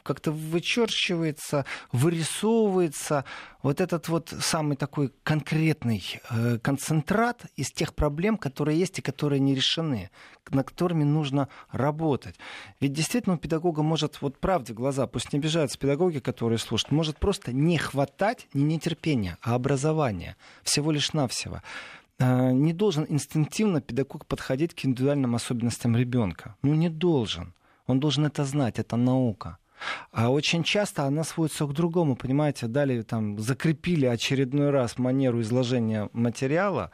как-то 0.03 0.31
вычерчивается, 0.31 1.65
вырисовывается 1.91 3.25
вот 3.61 3.81
этот 3.81 4.07
вот 4.07 4.33
самый 4.39 4.77
такой 4.77 5.11
конкретный 5.23 6.03
э, 6.29 6.59
концентрат 6.59 7.45
из 7.57 7.71
тех 7.71 7.93
проблем, 7.93 8.37
которые 8.37 8.79
есть 8.79 8.99
и 8.99 9.01
которые 9.01 9.39
не 9.39 9.53
решены, 9.53 10.11
над 10.49 10.69
которыми 10.69 11.03
нужно 11.03 11.49
работать. 11.71 12.35
Ведь 12.79 12.93
действительно 12.93 13.35
у 13.35 13.39
педагога 13.39 13.81
может, 13.81 14.21
вот 14.21 14.39
правде 14.39 14.73
глаза, 14.73 15.07
пусть 15.07 15.33
не 15.33 15.39
обижаются 15.39 15.77
педагоги, 15.77 16.19
которые 16.19 16.57
слушают, 16.57 16.91
может 16.91 17.17
просто 17.17 17.51
не 17.51 17.77
хватать 17.77 18.47
не 18.53 18.63
нетерпения, 18.63 19.37
а 19.41 19.55
образования 19.55 20.37
всего 20.69 20.91
лишь 20.91 21.13
навсего. 21.13 21.61
А, 22.19 22.51
не 22.51 22.73
должен 22.73 23.05
инстинктивно 23.09 23.81
педагог 23.81 24.25
подходить 24.25 24.73
к 24.73 24.85
индивидуальным 24.85 25.35
особенностям 25.35 25.95
ребенка. 25.95 26.55
Ну, 26.61 26.75
не 26.75 26.89
должен. 26.89 27.53
Он 27.87 27.99
должен 27.99 28.25
это 28.25 28.45
знать, 28.45 28.79
это 28.79 28.95
наука. 28.97 29.57
А 30.11 30.29
очень 30.29 30.63
часто 30.63 31.03
она 31.05 31.23
сводится 31.23 31.65
к 31.65 31.73
другому, 31.73 32.15
понимаете, 32.15 32.67
далее 32.67 33.03
там 33.03 33.39
закрепили 33.39 34.05
очередной 34.05 34.71
раз 34.71 34.97
манеру 34.97 35.41
изложения 35.41 36.09
материала, 36.11 36.91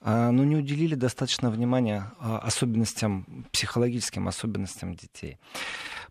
а, 0.00 0.30
но 0.30 0.44
не 0.44 0.56
уделили 0.56 0.94
достаточно 0.94 1.50
внимания 1.50 2.12
а, 2.20 2.38
особенностям, 2.38 3.46
психологическим 3.52 4.28
особенностям 4.28 4.94
детей. 4.94 5.38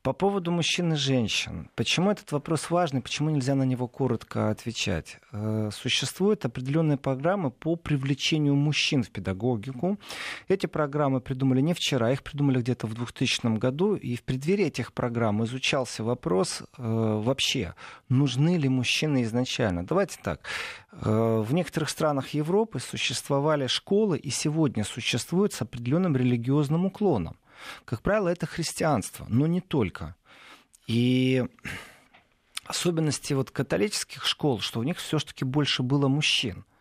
По 0.05 0.13
поводу 0.13 0.51
мужчин 0.51 0.93
и 0.93 0.95
женщин. 0.97 1.67
Почему 1.73 2.11
этот 2.11 2.31
вопрос 2.31 2.69
важный? 2.69 3.01
Почему 3.01 3.31
нельзя 3.31 3.55
на 3.55 3.63
него 3.63 3.87
коротко 3.87 4.51
отвечать? 4.51 5.17
Э, 5.31 5.71
существуют 5.73 6.45
определенные 6.45 6.97
программы 6.97 7.49
по 7.49 7.75
привлечению 7.75 8.53
мужчин 8.53 9.01
в 9.01 9.09
педагогику. 9.09 9.97
Эти 10.47 10.67
программы 10.67 11.21
придумали 11.21 11.59
не 11.61 11.73
вчера, 11.73 12.11
их 12.11 12.21
придумали 12.21 12.59
где-то 12.59 12.85
в 12.85 12.93
2000 12.93 13.57
году. 13.57 13.95
И 13.95 14.15
в 14.15 14.21
преддверии 14.21 14.67
этих 14.67 14.93
программ 14.93 15.43
изучался 15.43 16.03
вопрос 16.03 16.61
э, 16.61 16.65
вообще, 16.77 17.73
нужны 18.07 18.57
ли 18.57 18.69
мужчины 18.69 19.23
изначально. 19.23 19.87
Давайте 19.87 20.19
так. 20.21 20.41
Э, 20.91 21.43
в 21.43 21.51
некоторых 21.51 21.89
странах 21.89 22.35
Европы 22.35 22.79
существовали 22.79 23.65
школы 23.65 24.19
и 24.19 24.29
сегодня 24.29 24.83
существуют 24.83 25.53
с 25.53 25.63
определенным 25.63 26.15
религиозным 26.15 26.85
уклоном. 26.85 27.37
Как 27.85 28.01
правило, 28.01 28.29
это 28.29 28.45
христианство, 28.45 29.25
но 29.29 29.47
не 29.47 29.61
только. 29.61 30.15
И 30.87 31.45
особенности 32.65 33.33
вот 33.33 33.51
католических 33.51 34.25
школ, 34.25 34.59
что 34.59 34.79
у 34.79 34.83
них 34.83 34.97
все-таки 34.97 35.45
больше 35.45 35.83
было 35.83 36.07
мужчин– 36.07 36.65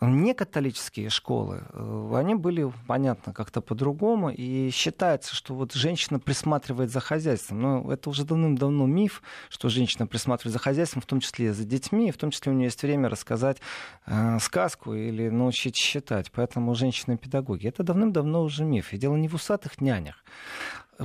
не 0.00 0.34
католические 0.34 1.08
школы, 1.08 1.64
э, 1.72 2.12
они 2.14 2.34
были, 2.34 2.70
понятно, 2.86 3.32
как-то 3.32 3.62
по-другому, 3.62 4.30
и 4.30 4.70
считается, 4.70 5.34
что 5.34 5.54
вот 5.54 5.72
женщина 5.72 6.18
присматривает 6.18 6.90
за 6.90 7.00
хозяйством. 7.00 7.60
Но 7.62 7.92
это 7.92 8.10
уже 8.10 8.24
давным-давно 8.24 8.86
миф, 8.86 9.22
что 9.48 9.70
женщина 9.70 10.06
присматривает 10.06 10.52
за 10.52 10.58
хозяйством, 10.58 11.00
в 11.00 11.06
том 11.06 11.20
числе 11.20 11.54
за 11.54 11.64
детьми, 11.64 12.08
и 12.08 12.12
в 12.12 12.18
том 12.18 12.30
числе 12.30 12.52
у 12.52 12.54
нее 12.54 12.66
есть 12.66 12.82
время 12.82 13.08
рассказать 13.08 13.58
э, 14.06 14.38
сказку 14.40 14.92
или 14.94 15.30
научить 15.30 15.76
считать. 15.76 16.30
Поэтому 16.30 16.74
женщины-педагоги. 16.74 17.66
Это 17.66 17.82
давным-давно 17.82 18.42
уже 18.42 18.64
миф. 18.64 18.92
И 18.92 18.98
дело 18.98 19.16
не 19.16 19.28
в 19.28 19.34
усатых 19.34 19.80
нянях 19.80 20.22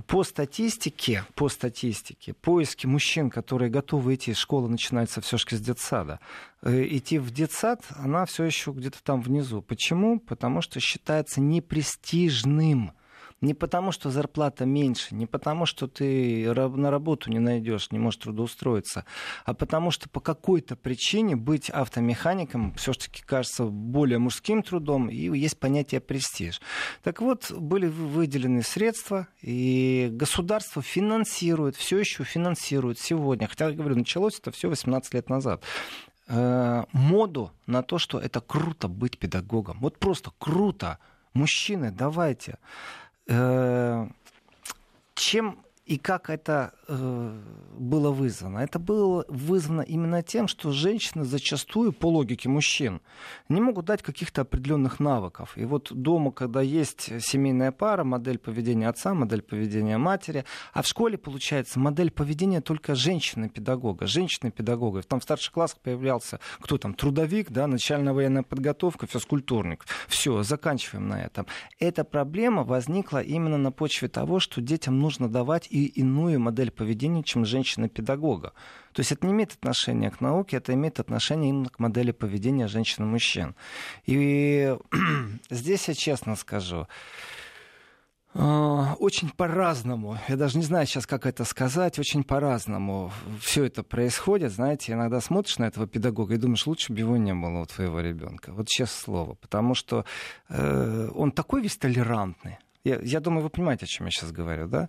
по 0.07 0.23
статистике, 0.23 1.25
по 1.35 1.49
статистике, 1.49 2.33
поиски 2.33 2.87
мужчин, 2.87 3.29
которые 3.29 3.69
готовы 3.69 4.15
идти, 4.15 4.33
школа 4.33 4.67
начинается 4.67 5.21
все-таки 5.21 5.55
с 5.55 5.61
детсада, 5.61 6.19
э, 6.61 6.85
идти 6.89 7.19
в 7.19 7.31
детсад, 7.31 7.83
она 7.95 8.25
все 8.25 8.45
еще 8.45 8.71
где-то 8.71 9.03
там 9.03 9.21
внизу. 9.21 9.61
Почему? 9.61 10.19
Потому 10.19 10.61
что 10.61 10.79
считается 10.79 11.41
непрестижным 11.41 12.93
не 13.41 13.55
потому, 13.55 13.91
что 13.91 14.11
зарплата 14.11 14.65
меньше, 14.65 15.15
не 15.15 15.25
потому, 15.25 15.65
что 15.65 15.87
ты 15.87 16.53
на 16.53 16.91
работу 16.91 17.29
не 17.31 17.39
найдешь, 17.39 17.91
не 17.91 17.99
можешь 17.99 18.21
трудоустроиться, 18.21 19.05
а 19.45 19.53
потому 19.53 19.89
что 19.91 20.07
по 20.09 20.19
какой-то 20.19 20.75
причине 20.75 21.35
быть 21.35 21.69
автомехаником 21.69 22.73
все-таки 22.75 23.23
кажется 23.23 23.65
более 23.65 24.19
мужским 24.19 24.61
трудом, 24.61 25.09
и 25.09 25.37
есть 25.37 25.59
понятие 25.59 26.01
престиж. 26.01 26.61
Так 27.03 27.21
вот, 27.21 27.51
были 27.51 27.87
выделены 27.87 28.61
средства, 28.61 29.27
и 29.41 30.09
государство 30.11 30.81
финансирует, 30.81 31.75
все 31.75 31.97
еще 31.97 32.23
финансирует 32.23 32.99
сегодня, 32.99 33.47
хотя, 33.47 33.69
я 33.69 33.75
говорю, 33.75 33.95
началось 33.95 34.37
это 34.39 34.51
все 34.51 34.69
18 34.69 35.13
лет 35.15 35.29
назад, 35.29 35.63
э, 36.27 36.83
моду 36.91 37.51
на 37.65 37.81
то, 37.81 37.97
что 37.97 38.19
это 38.19 38.39
круто 38.39 38.87
быть 38.87 39.17
педагогом. 39.17 39.79
Вот 39.81 39.97
просто 39.97 40.31
круто. 40.37 40.99
Мужчины, 41.33 41.91
давайте. 41.91 42.57
Э, 43.33 44.07
чем 45.15 45.63
и 45.91 45.97
как 45.97 46.29
это 46.29 46.73
э, 46.87 47.39
было 47.77 48.11
вызвано? 48.11 48.59
Это 48.59 48.79
было 48.79 49.25
вызвано 49.27 49.81
именно 49.81 50.23
тем, 50.23 50.47
что 50.47 50.71
женщины 50.71 51.25
зачастую, 51.25 51.91
по 51.91 52.05
логике 52.05 52.47
мужчин, 52.47 53.01
не 53.49 53.59
могут 53.59 53.87
дать 53.87 54.01
каких-то 54.01 54.43
определенных 54.43 55.01
навыков. 55.01 55.51
И 55.57 55.65
вот 55.65 55.91
дома, 55.91 56.31
когда 56.31 56.61
есть 56.61 57.21
семейная 57.21 57.73
пара, 57.73 58.05
модель 58.05 58.37
поведения 58.37 58.87
отца, 58.87 59.13
модель 59.13 59.41
поведения 59.41 59.97
матери, 59.97 60.45
а 60.71 60.81
в 60.81 60.87
школе 60.87 61.17
получается 61.17 61.77
модель 61.77 62.09
поведения 62.09 62.61
только 62.61 62.95
женщины-педагога, 62.95 64.07
женщины-педагога. 64.07 65.01
Там 65.01 65.19
в 65.19 65.23
старших 65.23 65.51
классах 65.51 65.79
появлялся 65.79 66.39
кто 66.61 66.77
там, 66.77 66.93
трудовик, 66.93 67.51
да, 67.51 67.67
начальная 67.67 68.13
военная 68.13 68.43
подготовка, 68.43 69.07
физкультурник. 69.07 69.85
Все, 70.07 70.41
заканчиваем 70.41 71.09
на 71.09 71.21
этом. 71.21 71.47
Эта 71.79 72.05
проблема 72.05 72.63
возникла 72.63 73.21
именно 73.21 73.57
на 73.57 73.73
почве 73.73 74.07
того, 74.07 74.39
что 74.39 74.61
детям 74.61 74.97
нужно 74.97 75.27
давать 75.27 75.67
и 75.69 75.80
иную 75.85 76.39
модель 76.39 76.71
поведения, 76.71 77.23
чем 77.23 77.45
женщина-педагога. 77.45 78.53
То 78.93 78.99
есть 78.99 79.11
это 79.11 79.25
не 79.25 79.33
имеет 79.33 79.53
отношения 79.53 80.11
к 80.11 80.21
науке, 80.21 80.57
это 80.57 80.73
имеет 80.73 80.99
отношение 80.99 81.49
именно 81.49 81.69
к 81.69 81.79
модели 81.79 82.11
поведения 82.11 82.67
женщин 82.67 83.05
и. 83.05 83.55
И 84.05 84.75
здесь 85.49 85.87
я 85.87 85.93
честно 85.93 86.35
скажу, 86.35 86.87
а, 88.33 88.95
очень 88.99 89.29
по-разному, 89.29 90.17
я 90.29 90.37
даже 90.37 90.57
не 90.57 90.63
знаю 90.63 90.87
сейчас, 90.87 91.05
как 91.05 91.25
это 91.25 91.43
сказать, 91.43 91.99
очень 91.99 92.23
по-разному 92.23 93.11
все 93.41 93.65
это 93.65 93.83
происходит. 93.83 94.53
Знаете, 94.53 94.93
иногда 94.93 95.19
смотришь 95.19 95.57
на 95.57 95.65
этого 95.65 95.85
педагога 95.85 96.35
и 96.35 96.37
думаешь, 96.37 96.65
лучше 96.65 96.93
бы 96.93 96.99
его 96.99 97.17
не 97.17 97.33
было 97.33 97.59
у 97.61 97.65
твоего 97.65 97.99
ребенка. 97.99 98.53
Вот 98.53 98.67
честное 98.67 99.01
слово. 99.01 99.33
Потому 99.33 99.75
что 99.75 100.05
э, 100.47 101.09
он 101.13 101.33
такой 101.33 101.61
весь 101.61 101.75
толерантный. 101.75 102.57
Я, 102.85 102.99
я 103.01 103.19
думаю, 103.19 103.43
вы 103.43 103.49
понимаете, 103.49 103.85
о 103.85 103.87
чем 103.87 104.05
я 104.05 104.11
сейчас 104.11 104.31
говорю, 104.31 104.67
да? 104.67 104.87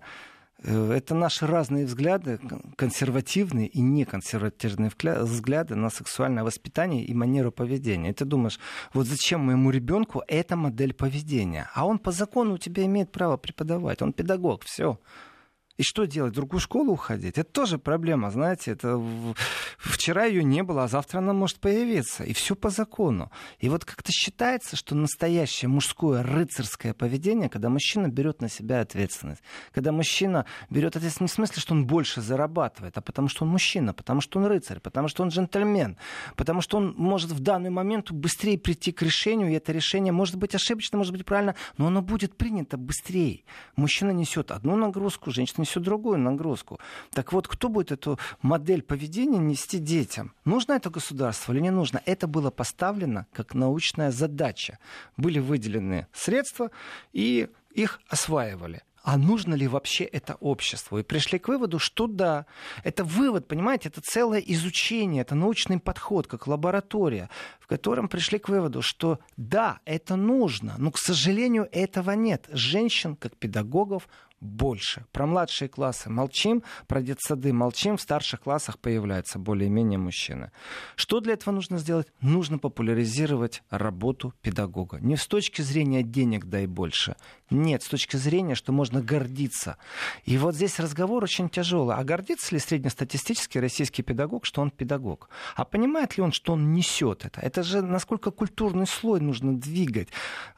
Э, 0.64 0.92
это 0.92 1.14
наши 1.14 1.46
разные 1.46 1.87
взгляды, 1.87 2.38
консервативные 2.77 3.66
и 3.66 3.81
неконсервативные 3.81 4.90
взгляды 5.22 5.75
на 5.75 5.90
сексуальное 5.90 6.44
воспитание 6.44 7.05
и 7.05 7.14
манеру 7.14 7.53
поведения. 7.53 8.11
И 8.11 8.14
ты 8.14 8.25
думаешь, 8.25 8.61
вот 8.94 9.07
зачем 9.07 9.40
моему 9.40 9.70
ребенку 9.70 10.22
эта 10.29 10.57
модель 10.57 10.94
поведения? 10.94 11.68
А 11.75 11.87
он 11.87 11.98
по 11.98 12.12
закону 12.12 12.55
у 12.55 12.59
тебя 12.59 12.85
имеет 12.85 13.11
право 13.11 13.37
преподавать. 13.37 14.03
Он 14.03 14.12
педагог, 14.12 14.64
все. 14.64 14.98
И 15.79 15.83
что 15.83 16.05
делать? 16.05 16.33
В 16.33 16.37
другую 16.37 16.61
школу 16.61 16.93
уходить? 16.93 17.39
Это 17.39 17.51
тоже 17.51 17.79
проблема, 17.79 18.31
знаете. 18.31 18.73
Это... 18.73 19.01
Вчера 19.79 20.25
ее 20.25 20.45
не 20.45 20.63
было, 20.63 20.85
а 20.85 20.89
завтра 20.89 21.19
она 21.19 21.33
может 21.33 21.61
появиться. 21.61 22.25
И 22.25 22.35
все 22.35 22.55
по 22.55 22.69
закону. 22.69 23.31
И 23.59 23.69
вот 23.69 23.85
как-то 23.85 24.13
считается, 24.13 24.77
что 24.77 24.95
настоящее 24.95 25.69
мужское 25.69 26.23
рыцарское 26.23 26.93
поведение, 26.93 27.49
когда 27.49 27.71
мужчина 27.71 28.09
берет 28.09 28.43
на 28.43 28.49
себя 28.49 28.81
ответственность. 28.81 29.43
Когда 29.73 29.93
мужчина 29.93 30.45
берет 30.69 30.97
ответственность 30.97 31.23
не 31.23 31.29
в 31.29 31.49
смысле, 31.49 31.63
что 31.63 31.75
он 31.75 31.87
больше 31.87 32.21
зарабатывает, 32.21 32.99
а 32.99 33.01
потому 33.01 33.29
что 33.29 33.45
он 33.45 33.51
мужчина, 33.51 33.95
потому 33.95 34.21
что 34.21 34.39
он 34.39 34.47
рыцарь, 34.47 34.81
потому 34.81 35.09
что 35.09 35.23
он 35.23 35.31
джентльмен, 35.31 35.97
потому 36.37 36.61
что 36.61 36.77
он 36.77 36.95
может 36.97 37.31
в 37.31 37.41
данный 37.41 37.71
момент 37.71 38.11
быстрее 38.11 38.59
прийти 38.59 38.93
к 38.93 39.03
решению, 39.03 39.51
и 39.51 39.55
это 39.55 39.73
решение 39.73 40.13
может 40.13 40.37
быть 40.37 40.55
ошибочно, 40.55 40.99
может 40.99 41.13
быть 41.13 41.25
правильно, 41.25 41.55
но 41.79 41.87
оно 41.87 42.03
будет 42.03 42.37
принято 42.37 42.77
быстрее. 42.77 43.45
Мужчина 43.77 44.11
несет 44.11 44.51
одну 44.51 44.77
нагрузку, 44.77 45.31
женщина 45.31 45.62
несет 45.62 45.83
другую 45.83 46.18
нагрузку. 46.18 46.79
Так 47.12 47.33
вот, 47.33 47.48
кто 47.48 47.68
будет 47.68 47.92
эту 47.92 48.18
модель 48.42 48.83
поведения 48.83 49.38
нести 49.38 49.79
детям? 49.79 50.35
Нужно 50.44 50.75
это 50.75 50.90
государство 50.90 51.53
или 51.53 51.61
не 51.61 51.70
нужно? 51.70 52.03
Это 52.05 52.27
было 52.27 52.51
поставлено 52.51 53.27
как 53.33 53.55
научная 53.55 54.11
задача. 54.11 54.79
Были 55.16 55.38
выделены 55.38 56.07
средства, 56.12 56.70
и 57.12 57.48
их 57.72 58.01
осваивали 58.09 58.83
а 59.03 59.18
нужно 59.18 59.55
ли 59.55 59.66
вообще 59.66 60.05
это 60.05 60.37
обществу? 60.37 60.98
И 60.98 61.03
пришли 61.03 61.38
к 61.38 61.48
выводу, 61.48 61.79
что 61.79 62.07
да. 62.07 62.46
Это 62.85 63.05
вывод, 63.05 63.48
понимаете, 63.48 63.88
это 63.88 64.01
целое 64.01 64.38
изучение, 64.38 65.22
это 65.22 65.35
научный 65.35 65.81
подход, 65.81 66.27
как 66.27 66.46
лаборатория, 66.46 67.29
в 67.61 67.66
котором 67.66 68.09
пришли 68.09 68.38
к 68.38 68.48
выводу, 68.48 68.83
что 68.83 69.18
да, 69.37 69.81
это 69.85 70.16
нужно, 70.16 70.75
но, 70.79 70.90
к 70.90 70.98
сожалению, 70.98 71.68
этого 71.72 72.12
нет. 72.12 72.48
Женщин, 72.53 73.16
как 73.16 73.37
педагогов, 73.37 74.09
больше. 74.42 75.07
Про 75.12 75.26
младшие 75.26 75.68
классы 75.68 76.11
молчим, 76.11 76.62
про 76.88 77.00
детсады 77.00 77.52
молчим, 77.52 77.96
в 77.96 78.00
старших 78.00 78.40
классах 78.40 78.78
появляются 78.78 79.38
более-менее 79.38 79.98
мужчины. 79.98 80.50
Что 80.96 81.20
для 81.20 81.35
этого 81.35 81.55
нужно 81.55 81.78
сделать? 81.78 82.09
Нужно 82.20 82.59
популяризировать 82.59 83.62
работу 83.70 84.35
педагога. 84.42 84.98
Не 85.00 85.16
с 85.16 85.26
точки 85.26 85.62
зрения 85.62 86.02
денег 86.02 86.46
дай 86.46 86.66
больше. 86.66 87.16
Нет, 87.50 87.83
с 87.83 87.88
точки 87.88 88.16
зрения, 88.16 88.55
что 88.55 88.72
можно 88.72 89.00
гордиться. 89.00 89.76
И 90.24 90.37
вот 90.38 90.55
здесь 90.57 90.81
разговор 90.81 91.22
очень 91.22 91.48
тяжелый. 91.48 91.96
А 91.96 92.02
гордится 92.02 92.55
ли 92.55 92.59
среднестатистический 92.59 93.61
российский 93.61 94.02
педагог, 94.02 94.44
что 94.44 94.61
он 94.61 94.70
педагог? 94.70 95.28
А 95.55 95.64
понимает 95.64 96.16
ли 96.16 96.22
он, 96.22 96.33
что 96.33 96.55
он 96.55 96.72
несет 96.72 97.24
это? 97.24 97.40
Это 97.40 97.62
же 97.62 97.83
насколько 97.83 98.31
культурный 98.31 98.87
слой 98.87 99.20
нужно 99.20 99.57
двигать. 99.57 100.09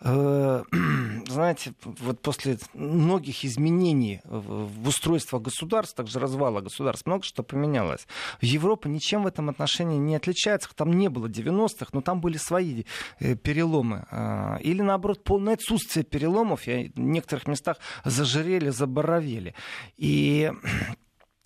Э, 0.00 0.62
знаете, 1.28 1.74
вот 1.84 2.22
после 2.22 2.58
многих 2.72 3.44
изменений 3.44 3.73
изменений 3.74 4.20
в 4.24 4.88
устройство 4.88 5.38
государств, 5.38 5.94
также 5.94 6.18
развала 6.18 6.60
государств, 6.60 7.06
много 7.06 7.24
что 7.24 7.42
поменялось. 7.42 8.06
Европа 8.40 8.88
ничем 8.88 9.22
в 9.22 9.26
этом 9.26 9.48
отношении 9.48 9.98
не 9.98 10.16
отличается. 10.16 10.68
Там 10.74 10.92
не 10.92 11.08
было 11.08 11.26
90-х, 11.26 11.87
но 11.92 12.00
там 12.00 12.20
были 12.20 12.37
свои 12.37 12.84
э, 13.20 13.34
переломы. 13.37 14.06
А, 14.10 14.58
или, 14.60 14.82
наоборот, 14.82 15.24
полное 15.24 15.54
отсутствие 15.54 16.04
переломов. 16.04 16.66
И 16.68 16.92
в 16.94 17.00
некоторых 17.00 17.46
местах 17.46 17.78
зажирели, 18.04 18.70
заборовели. 18.70 19.54
И 19.96 20.50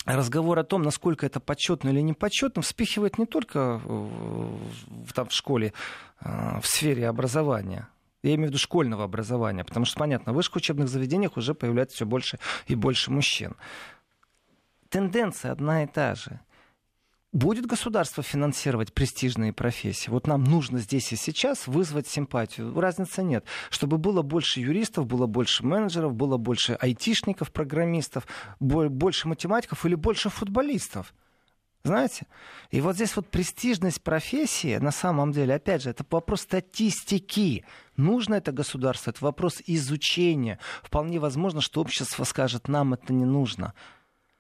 разговор 0.05 0.59
о 0.59 0.65
том, 0.65 0.83
насколько 0.83 1.27
это 1.27 1.41
почетно 1.41 1.91
или 1.91 2.01
не 2.01 2.15
почетно, 2.15 2.63
вспихивает 2.63 3.19
не 3.19 3.27
только 3.27 3.81
в, 3.85 5.13
там, 5.15 5.29
в 5.29 5.33
школе, 5.33 5.73
а, 6.21 6.61
в 6.61 6.67
сфере 6.67 7.09
образования, 7.09 7.89
я 8.23 8.35
имею 8.35 8.49
в 8.49 8.51
виду 8.51 8.59
школьного 8.59 9.05
образования, 9.05 9.65
потому 9.65 9.87
что, 9.87 9.99
понятно, 9.99 10.33
в 10.33 10.37
высших 10.37 10.57
учебных 10.57 10.89
заведениях 10.89 11.37
уже 11.37 11.55
появляется 11.55 11.97
все 11.97 12.07
больше 12.07 12.39
и 12.67 12.75
больше 12.75 13.11
мужчин. 13.11 13.57
Тенденция 14.89 15.53
одна 15.53 15.85
и 15.85 15.87
та 15.87 16.15
же. 16.15 16.41
Будет 17.31 17.67
государство 17.67 18.23
финансировать 18.23 18.95
престижные 18.95 19.53
профессии? 19.53 20.09
Вот 20.09 20.27
нам 20.27 20.45
нужно 20.45 20.79
здесь 20.79 21.13
и 21.13 21.17
сейчас 21.17 21.67
вызвать 21.67 22.09
симпатию. 22.09 22.73
Разницы 22.81 23.23
нет. 23.23 23.45
Чтобы 23.69 23.99
было 23.99 24.23
больше 24.23 24.61
юристов, 24.61 25.07
было 25.07 25.27
больше 25.27 25.63
менеджеров, 25.65 26.15
было 26.15 26.39
больше 26.39 26.73
айтишников, 26.73 27.53
программистов, 27.53 28.27
больше 28.61 29.29
математиков 29.29 29.85
или 29.85 29.95
больше 29.95 30.31
футболистов. 30.31 31.13
Знаете? 31.85 32.27
И 32.71 32.81
вот 32.81 32.97
здесь 32.97 33.15
вот 33.17 33.29
престижность 33.29 34.03
профессии, 34.03 34.77
на 34.79 34.91
самом 34.91 35.33
деле, 35.33 35.55
опять 35.55 35.83
же, 35.83 35.91
это 35.91 36.05
вопрос 36.11 36.43
статистики. 36.43 37.65
Нужно 37.97 38.35
это 38.35 38.53
государство, 38.53 39.11
это 39.11 39.25
вопрос 39.25 39.63
изучения. 39.67 40.59
Вполне 40.83 41.19
возможно, 41.19 41.61
что 41.61 41.81
общество 41.81 42.25
скажет, 42.25 42.69
нам 42.69 42.95
это 42.95 43.13
не 43.13 43.25
нужно. 43.25 43.75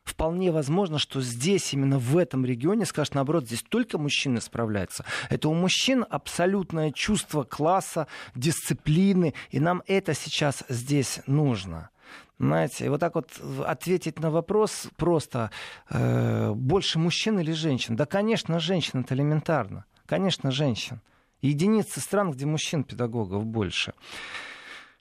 Вполне 0.09 0.51
возможно, 0.51 0.98
что 0.98 1.20
здесь, 1.20 1.74
именно 1.74 1.98
в 1.98 2.16
этом 2.16 2.44
регионе, 2.44 2.87
скажет 2.87 3.14
наоборот, 3.14 3.46
здесь 3.46 3.62
только 3.62 3.98
мужчины 3.98 4.40
справляются. 4.40 5.05
Это 5.29 5.51
у 5.51 5.55
мужчин 5.55 6.05
абсолютное 6.09 6.92
чувство 6.92 7.44
класса, 7.44 8.07
дисциплины, 8.35 9.35
и 9.51 9.61
нам 9.61 9.83
это 9.87 10.14
сейчас 10.14 10.64
здесь 10.70 11.20
нужно. 11.27 11.90
Знаете, 12.38 12.88
вот 12.90 13.01
так 13.01 13.14
вот 13.14 13.31
ответить 13.66 14.21
на 14.21 14.31
вопрос 14.31 14.88
просто, 14.97 15.51
э, 15.90 16.53
больше 16.53 16.99
мужчин 16.99 17.38
или 17.38 17.53
женщин? 17.53 17.97
Да, 17.97 18.07
конечно, 18.07 18.61
женщин, 18.61 19.01
это 19.01 19.14
элементарно. 19.14 19.85
Конечно, 20.07 20.51
женщин. 20.51 21.01
Единицы 21.42 22.01
стран, 22.01 22.31
где 22.31 22.47
мужчин-педагогов 22.47 23.44
больше. 23.44 23.92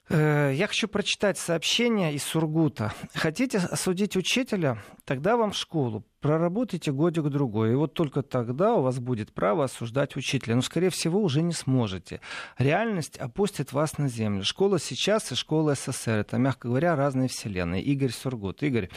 Э, 0.08 0.52
я 0.54 0.66
хочу 0.66 0.88
прочитать 0.88 1.38
сообщение 1.38 2.14
из 2.14 2.24
Сургута. 2.24 2.92
Хотите 3.14 3.58
осудить 3.58 4.16
учителя? 4.16 4.82
Тогда 5.04 5.36
вам 5.36 5.52
в 5.52 5.56
школу. 5.56 6.04
Проработайте 6.20 6.90
годик-другой. 6.90 7.72
И 7.72 7.74
вот 7.74 7.94
только 7.94 8.22
тогда 8.22 8.74
у 8.74 8.82
вас 8.82 8.98
будет 8.98 9.32
право 9.32 9.64
осуждать 9.64 10.16
учителя. 10.16 10.56
Но, 10.56 10.62
скорее 10.62 10.90
всего, 10.90 11.22
уже 11.22 11.42
не 11.42 11.52
сможете. 11.52 12.20
Реальность 12.58 13.16
опустит 13.18 13.72
вас 13.72 13.98
на 13.98 14.08
землю. 14.08 14.42
Школа 14.42 14.80
сейчас 14.80 15.30
и 15.30 15.36
школа 15.36 15.74
СССР. 15.74 16.18
Это, 16.18 16.38
мягко 16.38 16.68
говоря, 16.68 16.96
разные 16.96 17.28
вселенные. 17.28 17.82
Игорь 17.82 18.10
Сургут. 18.10 18.62
Игорь, 18.62 18.90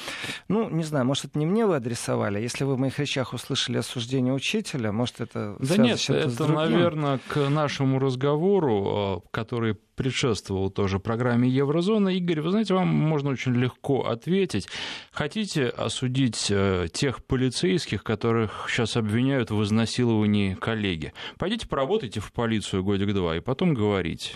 ну, 0.48 0.70
не 0.70 0.84
знаю, 0.84 1.06
может, 1.06 1.26
это 1.26 1.38
не 1.38 1.46
мне 1.46 1.66
вы 1.68 1.76
адресовали? 1.76 2.40
Если 2.40 2.64
вы 2.64 2.76
в 2.76 2.80
моих 2.80 2.98
речах 2.98 3.34
услышали 3.34 3.78
осуждение 3.78 4.34
учителя, 4.34 4.92
может, 4.92 5.22
это 5.22 5.56
Да 5.60 5.78
нет, 5.78 6.00
это, 6.10 6.48
наверное, 6.48 7.20
к 7.28 7.50
нашему 7.50 8.00
разговору, 8.00 9.24
э, 9.26 9.30
который 9.32 9.78
предшествовал 10.02 10.72
тоже 10.72 11.00
программе 11.00 11.48
Еврозона. 11.48 12.10
Игорь, 12.10 12.42
вы 12.42 12.50
знаете, 12.50 12.74
вам 12.74 12.88
можно 12.88 13.30
очень 13.30 13.54
легко 13.54 14.08
ответить. 14.08 14.68
Хотите 15.12 15.68
осудить 15.68 16.48
э, 16.50 16.88
тех 17.12 17.24
полицейских, 17.26 18.04
которых 18.04 18.68
сейчас 18.70 18.96
обвиняют 18.96 19.52
в 19.52 19.62
изнасиловании 19.64 20.54
коллеги? 20.54 21.14
Пойдите 21.38 21.68
поработайте 21.68 22.22
в 22.22 22.32
полицию 22.32 22.84
годик-два 22.84 23.36
и 23.36 23.42
потом 23.42 23.74
говорите. 23.74 24.36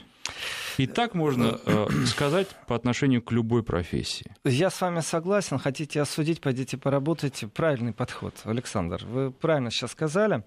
И 0.77 0.87
так 0.87 1.13
можно 1.13 1.57
э, 1.65 1.87
сказать 2.05 2.47
по 2.67 2.75
отношению 2.75 3.21
к 3.21 3.31
любой 3.31 3.63
профессии. 3.63 4.35
Я 4.43 4.69
с 4.69 4.81
вами 4.81 4.99
согласен. 4.99 5.57
Хотите 5.57 6.01
осудить, 6.01 6.41
пойдите 6.41 6.77
поработайте. 6.77 7.47
Правильный 7.47 7.93
подход, 7.93 8.33
Александр. 8.43 9.01
Вы 9.05 9.31
правильно 9.31 9.71
сейчас 9.71 9.91
сказали. 9.91 10.43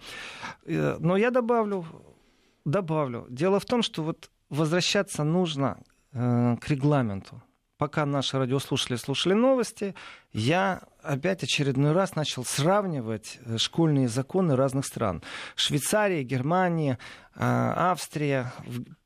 Э, 0.67 0.99
но 1.01 1.17
я 1.17 1.31
добавлю, 1.31 1.87
добавлю. 2.67 3.27
Дело 3.31 3.59
в 3.59 3.65
том, 3.65 3.83
что 3.83 4.03
вот 4.03 4.31
возвращаться 4.51 5.25
нужно 5.25 5.79
э, 6.13 6.57
к 6.61 6.69
регламенту. 6.69 7.43
Пока 7.79 8.05
наши 8.05 8.37
радиослушатели 8.37 8.97
слушали 8.97 9.35
новости, 9.35 9.95
я 10.33 10.83
опять 11.01 11.45
очередной 11.45 11.93
раз 11.93 12.17
начал 12.17 12.45
сравнивать 12.45 13.39
э, 13.47 13.57
школьные 13.57 14.09
законы 14.09 14.57
разных 14.57 14.85
стран. 14.85 15.23
Швейцария, 15.55 16.25
Германия, 16.25 16.99
э, 17.37 17.39
Австрия. 17.39 18.53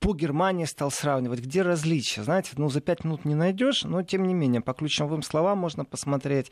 По 0.01 0.15
Германии 0.15 0.65
стал 0.65 0.91
сравнивать, 0.91 1.41
где 1.41 1.61
различия. 1.61 2.23
Знаете, 2.23 2.53
ну 2.57 2.71
за 2.71 2.81
пять 2.81 3.05
минут 3.05 3.27
не 3.27 3.35
найдешь, 3.35 3.85
но 3.85 4.03
тем 4.03 4.27
не 4.27 4.33
менее 4.33 4.63
по 4.63 4.73
ключевым 4.73 5.23
словам 5.23 5.59
можно 5.59 5.85
посмотреть, 5.85 6.51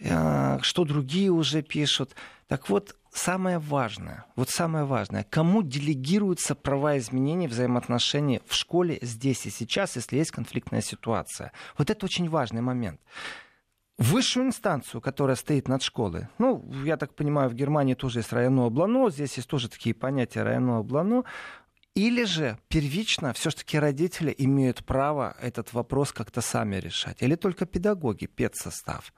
э, 0.00 0.58
что 0.60 0.84
другие 0.84 1.30
уже 1.30 1.62
пишут. 1.62 2.14
Так 2.46 2.68
вот, 2.68 2.96
самое 3.12 3.58
важное, 3.58 4.26
вот 4.36 4.50
самое 4.50 4.84
важное, 4.84 5.24
кому 5.24 5.62
делегируются 5.62 6.54
права 6.54 6.98
изменений 6.98 7.48
взаимоотношений 7.48 8.42
в 8.46 8.54
школе 8.54 8.98
здесь 9.00 9.46
и 9.46 9.50
сейчас, 9.50 9.96
если 9.96 10.18
есть 10.18 10.30
конфликтная 10.30 10.82
ситуация. 10.82 11.52
Вот 11.78 11.90
это 11.90 12.04
очень 12.04 12.28
важный 12.28 12.60
момент 12.60 13.00
высшую 13.98 14.46
инстанцию, 14.46 15.00
которая 15.00 15.36
стоит 15.36 15.68
над 15.68 15.82
школой. 15.82 16.28
Ну, 16.38 16.68
я 16.84 16.96
так 16.96 17.14
понимаю, 17.14 17.48
в 17.48 17.54
Германии 17.54 17.94
тоже 17.94 18.20
есть 18.20 18.32
районное 18.32 18.66
облано, 18.66 19.10
здесь 19.10 19.36
есть 19.36 19.48
тоже 19.48 19.68
такие 19.68 19.94
понятия 19.94 20.42
районное 20.42 20.78
облано. 20.78 21.24
Или 21.94 22.24
же 22.24 22.58
первично 22.68 23.32
все-таки 23.34 23.78
родители 23.78 24.34
имеют 24.36 24.84
право 24.84 25.36
этот 25.40 25.72
вопрос 25.72 26.12
как-то 26.12 26.40
сами 26.40 26.76
решать. 26.76 27.22
Или 27.22 27.36
только 27.36 27.66
педагоги, 27.66 28.26
педсостав. 28.26 29.12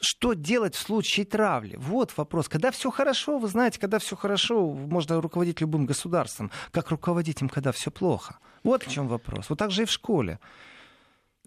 Что 0.00 0.34
делать 0.34 0.74
в 0.74 0.80
случае 0.80 1.26
травли? 1.26 1.76
Вот 1.78 2.16
вопрос. 2.16 2.48
Когда 2.48 2.70
все 2.70 2.90
хорошо, 2.90 3.38
вы 3.38 3.48
знаете, 3.48 3.78
когда 3.80 3.98
все 3.98 4.16
хорошо, 4.16 4.72
можно 4.72 5.20
руководить 5.20 5.60
любым 5.60 5.86
государством. 5.86 6.50
Как 6.70 6.90
руководить 6.90 7.42
им, 7.42 7.48
когда 7.48 7.72
все 7.72 7.90
плохо? 7.90 8.38
Вот 8.64 8.84
в 8.84 8.90
чем 8.90 9.08
вопрос. 9.08 9.48
Вот 9.48 9.58
так 9.58 9.70
же 9.70 9.82
и 9.82 9.84
в 9.84 9.90
школе. 9.90 10.38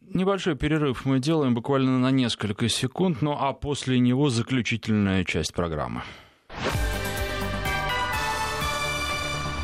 Небольшой 0.01 0.56
перерыв 0.56 1.06
мы 1.06 1.19
делаем 1.19 1.56
буквально 1.56 1.97
на 1.97 2.12
несколько 2.12 2.69
секунд, 2.69 3.21
ну 3.21 3.36
а 3.39 3.54
после 3.54 3.99
него 3.99 4.30
заключительная 4.30 5.23
часть 5.23 5.54
программы. 5.54 6.04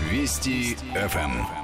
Вести 0.10 0.76
ФМ. 0.94 1.61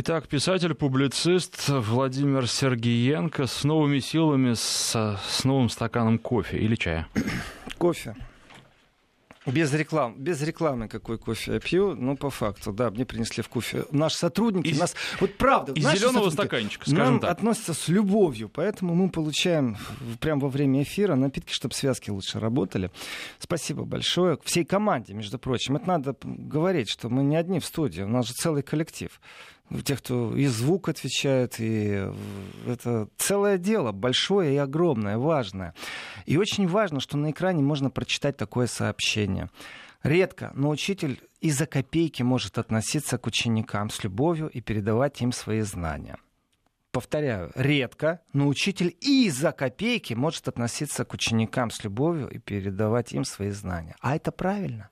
Итак, 0.00 0.28
писатель-публицист 0.28 1.68
Владимир 1.68 2.46
Сергеенко 2.46 3.48
с 3.48 3.64
новыми 3.64 3.98
силами, 3.98 4.54
с, 4.54 4.92
с 4.94 5.42
новым 5.42 5.68
стаканом 5.68 6.20
кофе 6.20 6.58
или 6.58 6.76
чая. 6.76 7.08
Кофе. 7.78 8.14
Без 9.44 9.74
реклам, 9.74 10.14
без 10.16 10.40
рекламы 10.42 10.86
какой 10.86 11.18
кофе 11.18 11.54
я 11.54 11.58
пью, 11.60 11.96
ну 11.96 12.16
по 12.16 12.30
факту, 12.30 12.70
да, 12.72 12.90
мне 12.90 13.04
принесли 13.06 13.42
в 13.42 13.48
кофе. 13.48 13.86
Наши 13.90 14.18
сотрудники 14.18 14.68
из, 14.68 14.78
нас, 14.78 14.94
вот 15.18 15.36
правда, 15.36 15.72
из 15.72 15.82
зеленого 15.82 16.30
стаканчика, 16.30 16.88
скажем 16.88 17.04
нам 17.04 17.20
так. 17.20 17.30
относятся 17.32 17.74
с 17.74 17.88
любовью, 17.88 18.48
поэтому 18.48 18.94
мы 18.94 19.10
получаем 19.10 19.78
прямо 20.20 20.42
во 20.42 20.48
время 20.48 20.84
эфира 20.84 21.16
напитки, 21.16 21.52
чтобы 21.52 21.74
связки 21.74 22.10
лучше 22.10 22.38
работали. 22.38 22.92
Спасибо 23.40 23.84
большое 23.84 24.38
всей 24.44 24.64
команде, 24.64 25.14
между 25.14 25.40
прочим. 25.40 25.74
Это 25.74 25.88
надо 25.88 26.16
говорить, 26.22 26.88
что 26.88 27.08
мы 27.08 27.24
не 27.24 27.34
одни 27.34 27.58
в 27.58 27.64
студии, 27.64 28.02
у 28.02 28.08
нас 28.08 28.28
же 28.28 28.34
целый 28.34 28.62
коллектив 28.62 29.10
тех, 29.84 29.98
кто 29.98 30.36
и 30.36 30.46
звук 30.46 30.88
отвечает, 30.88 31.58
и 31.58 32.10
это 32.66 33.08
целое 33.16 33.58
дело, 33.58 33.92
большое 33.92 34.54
и 34.54 34.58
огромное, 34.58 35.18
важное. 35.18 35.74
И 36.26 36.36
очень 36.36 36.66
важно, 36.66 37.00
что 37.00 37.16
на 37.16 37.30
экране 37.30 37.62
можно 37.62 37.90
прочитать 37.90 38.36
такое 38.36 38.66
сообщение. 38.66 39.50
Редко, 40.02 40.52
но 40.54 40.70
учитель 40.70 41.20
и 41.40 41.50
за 41.50 41.66
копейки 41.66 42.22
может 42.22 42.58
относиться 42.58 43.18
к 43.18 43.26
ученикам 43.26 43.90
с 43.90 44.02
любовью 44.04 44.48
и 44.48 44.60
передавать 44.60 45.20
им 45.20 45.32
свои 45.32 45.60
знания. 45.60 46.16
Повторяю, 46.90 47.52
редко, 47.54 48.22
но 48.32 48.48
учитель 48.48 48.96
и 49.00 49.28
за 49.30 49.52
копейки 49.52 50.14
может 50.14 50.48
относиться 50.48 51.04
к 51.04 51.12
ученикам 51.12 51.70
с 51.70 51.84
любовью 51.84 52.28
и 52.28 52.38
передавать 52.38 53.12
им 53.12 53.24
свои 53.24 53.50
знания. 53.50 53.94
А 54.00 54.16
это 54.16 54.32
правильно. 54.32 54.90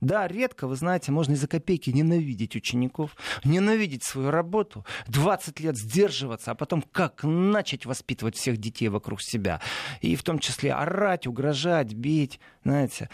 Да, 0.00 0.28
редко, 0.28 0.66
вы 0.66 0.76
знаете, 0.76 1.12
можно 1.12 1.32
из-за 1.32 1.48
копейки 1.48 1.90
ненавидеть 1.90 2.56
учеников, 2.56 3.16
ненавидеть 3.44 4.04
свою 4.04 4.30
работу, 4.30 4.84
20 5.08 5.60
лет 5.60 5.76
сдерживаться, 5.76 6.50
а 6.50 6.54
потом 6.54 6.82
как 6.82 7.24
начать 7.24 7.86
воспитывать 7.86 8.36
всех 8.36 8.58
детей 8.58 8.88
вокруг 8.88 9.22
себя. 9.22 9.60
И 10.00 10.16
в 10.16 10.22
том 10.22 10.38
числе 10.38 10.72
орать, 10.72 11.26
угрожать, 11.26 11.94
бить, 11.94 12.40
знаете. 12.64 13.08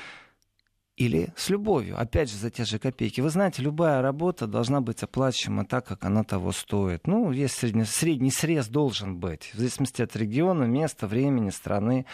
Или 0.97 1.33
с 1.37 1.49
любовью, 1.49 1.99
опять 1.99 2.31
же, 2.31 2.37
за 2.37 2.51
те 2.51 2.65
же 2.65 2.79
копейки. 2.79 3.21
Вы 3.23 3.31
знаете, 3.31 3.63
любая 3.63 4.03
работа 4.03 4.47
должна 4.47 4.83
быть 4.83 5.03
оплачиваема 5.03 5.65
так, 5.65 5.87
как 5.87 6.05
она 6.05 6.23
того 6.23 6.53
стоит. 6.53 7.07
Ну, 7.07 7.33
есть 7.33 7.57
средний, 7.57 7.85
средний 7.85 8.31
срез 8.31 8.69
должен 8.69 9.17
быть, 9.17 9.51
в 9.55 9.59
зависимости 9.59 10.03
от 10.03 10.15
региона, 10.17 10.65
места, 10.65 11.07
времени, 11.07 11.49
страны. 11.49 12.05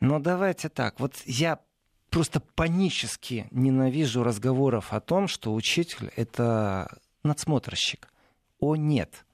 Но 0.00 0.20
давайте 0.20 0.70
так, 0.70 1.00
вот 1.00 1.14
я 1.26 1.60
просто 2.10 2.40
панически 2.40 3.46
ненавижу 3.50 4.22
разговоров 4.22 4.92
о 4.92 5.00
том, 5.00 5.28
что 5.28 5.54
учитель— 5.54 6.10
это 6.16 6.98
надсмотрщик. 7.22 8.08
О, 8.60 8.76
нет. 8.76 9.24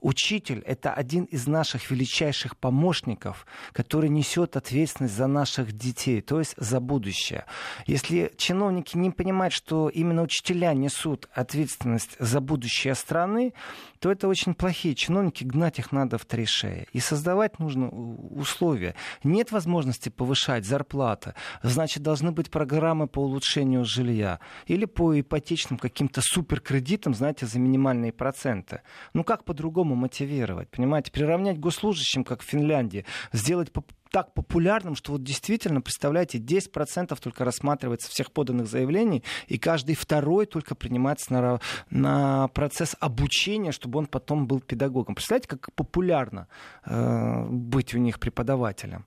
Учитель— 0.00 0.62
это 0.66 0.92
один 0.92 1.24
из 1.24 1.46
наших 1.46 1.90
величайших 1.90 2.56
помощников, 2.56 3.46
который 3.72 4.10
несет 4.10 4.56
ответственность 4.56 5.14
за 5.14 5.26
наших 5.26 5.72
детей, 5.72 6.20
то 6.20 6.38
есть 6.38 6.54
за 6.56 6.80
будущее. 6.80 7.44
Если 7.86 8.32
чиновники 8.36 8.96
не 8.96 9.10
понимают, 9.10 9.54
что 9.54 9.88
именно 9.88 10.22
учителя 10.22 10.74
несут 10.74 11.28
ответственность 11.32 12.16
за 12.18 12.40
будущее 12.40 12.94
страны, 12.94 13.54
то 14.00 14.10
это 14.10 14.28
очень 14.28 14.54
плохие 14.54 14.94
чиновники, 14.94 15.44
гнать 15.44 15.78
их 15.78 15.92
надо 15.92 16.18
в 16.18 16.24
три 16.24 16.46
шеи. 16.46 16.86
И 16.92 17.00
создавать 17.00 17.58
нужно 17.58 17.88
условия. 17.88 18.94
Нет 19.24 19.52
возможности 19.52 20.08
повышать 20.08 20.64
зарплаты, 20.64 21.34
значит, 21.62 22.02
должны 22.02 22.32
быть 22.32 22.50
программы 22.50 23.08
по 23.08 23.20
улучшению 23.20 23.84
жилья 23.84 24.40
или 24.66 24.84
по 24.84 25.18
ипотечным 25.18 25.78
каким-то 25.78 26.20
суперкредитам, 26.22 27.14
знаете, 27.14 27.46
за 27.46 27.58
минимальные 27.58 28.12
проценты. 28.12 28.82
Ну 29.14 29.24
как 29.24 29.44
по-другому 29.44 29.94
мотивировать? 29.94 30.68
Понимаете, 30.70 31.10
приравнять 31.10 31.58
госслужащим, 31.58 32.24
как 32.24 32.42
в 32.42 32.44
Финляндии, 32.44 33.04
сделать 33.32 33.72
так 34.10 34.32
популярным, 34.34 34.94
что 34.94 35.12
вот 35.12 35.22
действительно, 35.22 35.80
представляете, 35.80 36.38
10% 36.38 37.18
только 37.20 37.44
рассматривается 37.44 38.10
всех 38.10 38.32
поданных 38.32 38.66
заявлений, 38.66 39.22
и 39.46 39.58
каждый 39.58 39.94
второй 39.94 40.46
только 40.46 40.74
принимается 40.74 41.32
на, 41.32 41.60
на 41.90 42.48
процесс 42.48 42.96
обучения, 43.00 43.72
чтобы 43.72 43.98
он 43.98 44.06
потом 44.06 44.46
был 44.46 44.60
педагогом. 44.60 45.14
Представляете, 45.14 45.48
как 45.48 45.72
популярно 45.74 46.48
э, 46.84 47.46
быть 47.48 47.94
у 47.94 47.98
них 47.98 48.18
преподавателем? 48.18 49.04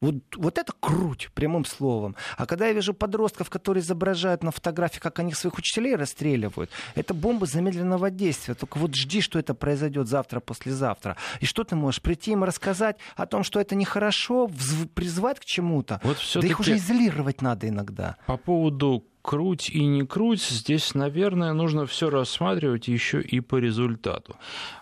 Вот, 0.00 0.14
вот 0.36 0.56
это 0.56 0.72
круть, 0.80 1.28
прямым 1.34 1.66
словом. 1.66 2.16
А 2.38 2.46
когда 2.46 2.66
я 2.66 2.72
вижу 2.72 2.94
подростков, 2.94 3.50
которые 3.50 3.82
изображают 3.82 4.42
на 4.42 4.50
фотографии, 4.50 4.98
как 4.98 5.18
они 5.18 5.34
своих 5.34 5.58
учителей 5.58 5.94
расстреливают, 5.94 6.70
это 6.94 7.12
бомба 7.12 7.44
замедленного 7.44 8.10
действия. 8.10 8.54
Только 8.54 8.78
вот 8.78 8.94
жди, 8.94 9.20
что 9.20 9.38
это 9.38 9.52
произойдет 9.52 10.08
завтра, 10.08 10.40
послезавтра. 10.40 11.16
И 11.40 11.46
что 11.46 11.64
ты 11.64 11.76
можешь 11.76 12.00
прийти 12.00 12.32
им 12.32 12.44
рассказать 12.44 12.96
о 13.14 13.26
том, 13.26 13.44
что 13.44 13.60
это 13.60 13.74
нехорошо, 13.74 14.50
призвать 14.94 15.38
к 15.38 15.44
чему-то? 15.44 16.00
Вот 16.02 16.16
да 16.34 16.46
их 16.46 16.60
уже 16.60 16.76
изолировать 16.76 17.42
надо 17.42 17.68
иногда. 17.68 18.16
По 18.26 18.38
поводу 18.38 19.04
круть 19.22 19.70
и 19.70 19.84
не 19.86 20.04
круть, 20.06 20.42
здесь, 20.42 20.94
наверное, 20.94 21.52
нужно 21.52 21.86
все 21.86 22.10
рассматривать 22.10 22.88
еще 22.88 23.20
и 23.20 23.40
по 23.40 23.56
результату. 23.56 24.36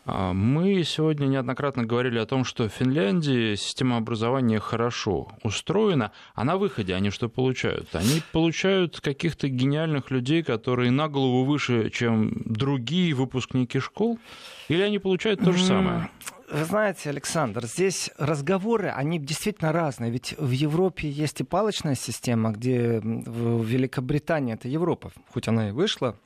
А, 0.05 0.33
мы 0.33 0.83
сегодня 0.85 1.27
неоднократно 1.27 1.85
говорили 1.85 2.19
о 2.19 2.27
том, 2.27 2.45
что 2.45 2.69
в 2.69 2.73
Финляндии 2.73 3.55
система 3.57 3.97
образования 3.97 4.61
хорошо 4.61 5.29
устроена, 5.43 6.13
а 6.35 6.45
на 6.45 6.57
выходе 6.57 6.95
они 6.95 7.11
что 7.11 7.29
получают? 7.29 7.95
Они 7.95 8.23
получают 8.33 9.01
каких-то 9.01 9.49
гениальных 9.49 10.11
людей, 10.11 10.43
которые 10.43 10.91
на 10.91 11.09
голову 11.09 11.45
выше, 11.45 11.91
чем 11.91 12.33
другие 12.45 13.15
выпускники 13.15 13.79
школ? 13.81 14.19
Или 14.69 14.83
они 14.83 14.99
получают 14.99 15.41
то 15.41 15.53
же 15.53 15.65
самое? 15.65 16.11
Вы 16.51 16.65
знаете, 16.65 17.11
Александр, 17.11 17.67
здесь 17.67 18.11
разговоры, 18.17 18.89
они 18.89 19.19
действительно 19.19 19.71
разные. 19.71 20.11
Ведь 20.11 20.35
в 20.39 20.51
Европе 20.51 21.09
есть 21.11 21.41
и 21.41 21.45
палочная 21.45 21.95
система, 21.95 22.53
где 22.53 23.01
в 23.03 23.65
Великобритании, 23.65 24.55
это 24.55 24.67
Европа, 24.67 25.13
хоть 25.31 25.47
она 25.47 25.69
и 25.69 25.73
вышла, 25.73 26.17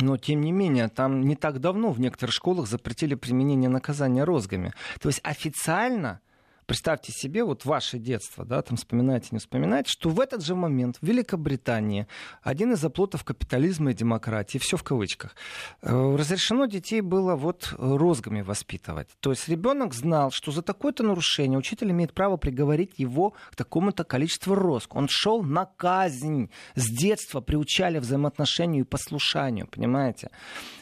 но, 0.00 0.16
тем 0.16 0.40
не 0.40 0.52
менее, 0.52 0.88
там 0.88 1.22
не 1.22 1.36
так 1.36 1.60
давно 1.60 1.92
в 1.92 2.00
некоторых 2.00 2.34
школах 2.34 2.68
запретили 2.68 3.14
применение 3.14 3.68
наказания 3.68 4.24
розгами. 4.24 4.72
То 5.00 5.08
есть 5.08 5.20
официально 5.22 6.20
Представьте 6.68 7.12
себе, 7.12 7.44
вот 7.44 7.64
ваше 7.64 7.98
детство, 7.98 8.44
да, 8.44 8.60
там 8.60 8.76
вспоминайте, 8.76 9.28
не 9.30 9.38
вспоминайте, 9.38 9.90
что 9.90 10.10
в 10.10 10.20
этот 10.20 10.44
же 10.44 10.54
момент 10.54 10.98
в 11.00 11.06
Великобритании 11.06 12.06
один 12.42 12.74
из 12.74 12.84
оплотов 12.84 13.24
капитализма 13.24 13.92
и 13.92 13.94
демократии, 13.94 14.58
все 14.58 14.76
в 14.76 14.82
кавычках, 14.82 15.34
э, 15.80 15.90
разрешено 15.90 16.66
детей 16.66 17.00
было 17.00 17.36
вот 17.36 17.72
розгами 17.78 18.42
воспитывать. 18.42 19.08
То 19.20 19.30
есть 19.30 19.48
ребенок 19.48 19.94
знал, 19.94 20.30
что 20.30 20.52
за 20.52 20.60
такое-то 20.60 21.02
нарушение 21.04 21.58
учитель 21.58 21.90
имеет 21.90 22.12
право 22.12 22.36
приговорить 22.36 22.98
его 22.98 23.32
к 23.50 23.56
такому-то 23.56 24.04
количеству 24.04 24.54
розг. 24.54 24.94
Он 24.94 25.08
шел 25.08 25.42
на 25.42 25.64
казнь. 25.64 26.50
С 26.74 26.86
детства 26.86 27.40
приучали 27.40 27.98
взаимоотношению 27.98 28.84
и 28.84 28.86
послушанию, 28.86 29.68
понимаете? 29.68 30.28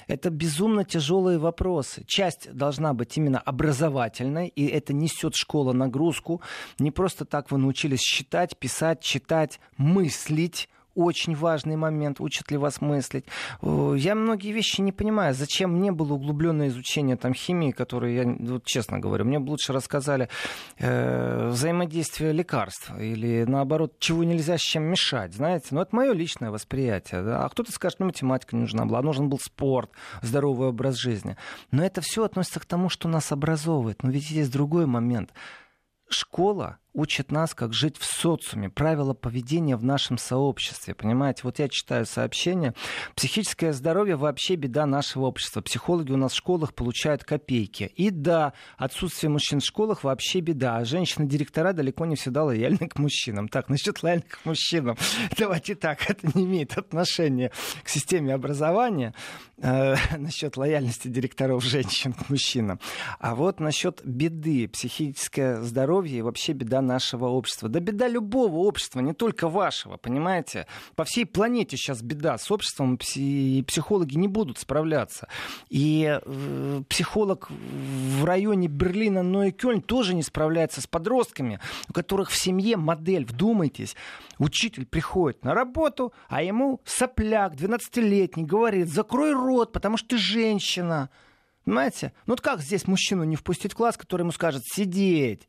Это 0.08 0.30
безумно 0.30 0.84
тяжелые 0.84 1.38
вопросы. 1.38 2.04
Часть 2.06 2.52
должна 2.52 2.92
быть 2.92 3.16
именно 3.16 3.38
образовательной, 3.38 4.48
и 4.48 4.66
это 4.66 4.92
несет 4.92 5.34
школа 5.34 5.75
нагрузку. 5.76 6.40
Не 6.78 6.90
просто 6.90 7.24
так 7.24 7.50
вы 7.50 7.58
научились 7.58 8.00
считать, 8.00 8.58
писать, 8.58 9.02
читать, 9.02 9.60
мыслить 9.76 10.68
очень 10.96 11.34
важный 11.36 11.76
момент, 11.76 12.20
учат 12.20 12.50
ли 12.50 12.56
вас 12.56 12.80
мыслить. 12.80 13.26
Я 13.62 14.14
многие 14.14 14.52
вещи 14.52 14.80
не 14.80 14.92
понимаю. 14.92 15.34
Зачем 15.34 15.74
мне 15.74 15.92
было 15.92 16.14
углубленное 16.14 16.68
изучение 16.68 17.16
там, 17.16 17.34
химии, 17.34 17.70
которое 17.70 18.14
я, 18.14 18.24
вот, 18.26 18.64
честно 18.64 18.98
говорю, 18.98 19.26
мне 19.26 19.38
бы 19.38 19.50
лучше 19.50 19.72
рассказали 19.72 20.28
э, 20.78 21.48
взаимодействие 21.48 22.32
лекарств 22.32 22.90
или, 22.98 23.44
наоборот, 23.46 23.98
чего 23.98 24.24
нельзя 24.24 24.56
с 24.56 24.62
чем 24.62 24.84
мешать, 24.84 25.34
знаете. 25.34 25.68
Но 25.70 25.82
это 25.82 25.94
мое 25.94 26.12
личное 26.12 26.50
восприятие. 26.50 27.22
Да? 27.22 27.44
А 27.44 27.48
кто-то 27.50 27.70
скажет, 27.72 28.00
ну, 28.00 28.06
математика 28.06 28.56
не 28.56 28.62
нужна 28.62 28.86
была, 28.86 29.02
нужен 29.02 29.28
был 29.28 29.38
спорт, 29.38 29.90
здоровый 30.22 30.68
образ 30.68 30.96
жизни. 30.96 31.36
Но 31.70 31.84
это 31.84 32.00
все 32.00 32.24
относится 32.24 32.60
к 32.60 32.64
тому, 32.64 32.88
что 32.88 33.08
нас 33.08 33.30
образовывает. 33.32 34.02
Но 34.02 34.10
ведь 34.10 34.30
есть 34.30 34.50
другой 34.50 34.86
момент. 34.86 35.30
Школа 36.08 36.78
учит 36.96 37.30
нас, 37.30 37.54
как 37.54 37.74
жить 37.74 37.98
в 37.98 38.04
социуме, 38.04 38.70
правила 38.70 39.12
поведения 39.12 39.76
в 39.76 39.84
нашем 39.84 40.18
сообществе. 40.18 40.94
Понимаете, 40.94 41.42
вот 41.44 41.58
я 41.58 41.68
читаю 41.68 42.06
сообщение. 42.06 42.74
Психическое 43.14 43.72
здоровье 43.72 44.16
вообще 44.16 44.56
беда 44.56 44.86
нашего 44.86 45.26
общества. 45.26 45.60
Психологи 45.60 46.10
у 46.10 46.16
нас 46.16 46.32
в 46.32 46.36
школах 46.36 46.74
получают 46.74 47.22
копейки. 47.22 47.92
И 47.96 48.10
да, 48.10 48.54
отсутствие 48.78 49.30
мужчин 49.30 49.60
в 49.60 49.64
школах 49.64 50.04
вообще 50.04 50.40
беда. 50.40 50.78
А 50.78 50.84
женщины-директора 50.84 51.74
далеко 51.74 52.06
не 52.06 52.16
всегда 52.16 52.44
лояльны 52.44 52.88
к 52.88 52.98
мужчинам. 52.98 53.48
Так, 53.48 53.68
насчет 53.68 54.02
лояльных 54.02 54.40
к 54.42 54.44
мужчинам. 54.46 54.96
Давайте 55.38 55.74
так, 55.74 56.08
это 56.10 56.26
не 56.34 56.44
имеет 56.44 56.78
отношения 56.78 57.52
к 57.84 57.88
системе 57.90 58.34
образования. 58.34 59.14
Э, 59.58 59.96
насчет 60.18 60.56
лояльности 60.56 61.08
директоров 61.08 61.62
женщин 61.62 62.14
к 62.14 62.30
мужчинам. 62.30 62.80
А 63.18 63.34
вот 63.34 63.60
насчет 63.60 64.00
беды, 64.04 64.68
психическое 64.68 65.60
здоровье 65.60 66.18
и 66.18 66.22
вообще 66.22 66.52
беда 66.52 66.80
нашего 66.86 67.26
общества. 67.26 67.68
Да 67.68 67.80
беда 67.80 68.08
любого 68.08 68.56
общества, 68.56 69.00
не 69.00 69.12
только 69.12 69.48
вашего, 69.48 69.96
понимаете? 69.96 70.66
По 70.94 71.04
всей 71.04 71.26
планете 71.26 71.76
сейчас 71.76 72.02
беда 72.02 72.38
с 72.38 72.50
обществом, 72.50 72.98
и 73.14 73.64
психологи 73.66 74.16
не 74.16 74.28
будут 74.28 74.58
справляться. 74.58 75.28
И 75.68 76.20
э, 76.24 76.82
психолог 76.88 77.50
в 77.50 78.24
районе 78.24 78.68
Берлина, 78.68 79.22
но 79.22 79.44
и 79.44 79.50
Кёльн 79.50 79.82
тоже 79.82 80.14
не 80.14 80.22
справляется 80.22 80.80
с 80.80 80.86
подростками, 80.86 81.60
у 81.88 81.92
которых 81.92 82.30
в 82.30 82.36
семье 82.36 82.76
модель, 82.76 83.24
вдумайтесь, 83.24 83.96
учитель 84.38 84.86
приходит 84.86 85.44
на 85.44 85.54
работу, 85.54 86.12
а 86.28 86.42
ему 86.42 86.80
сопляк 86.84 87.54
12-летний 87.54 88.44
говорит, 88.44 88.88
закрой 88.88 89.32
рот, 89.32 89.72
потому 89.72 89.96
что 89.96 90.10
ты 90.10 90.18
женщина. 90.18 91.10
Понимаете? 91.64 92.12
Ну 92.26 92.34
вот 92.34 92.40
как 92.40 92.60
здесь 92.60 92.86
мужчину 92.86 93.24
не 93.24 93.34
впустить 93.34 93.72
в 93.72 93.76
класс, 93.76 93.96
который 93.96 94.22
ему 94.22 94.30
скажет 94.30 94.62
сидеть? 94.64 95.48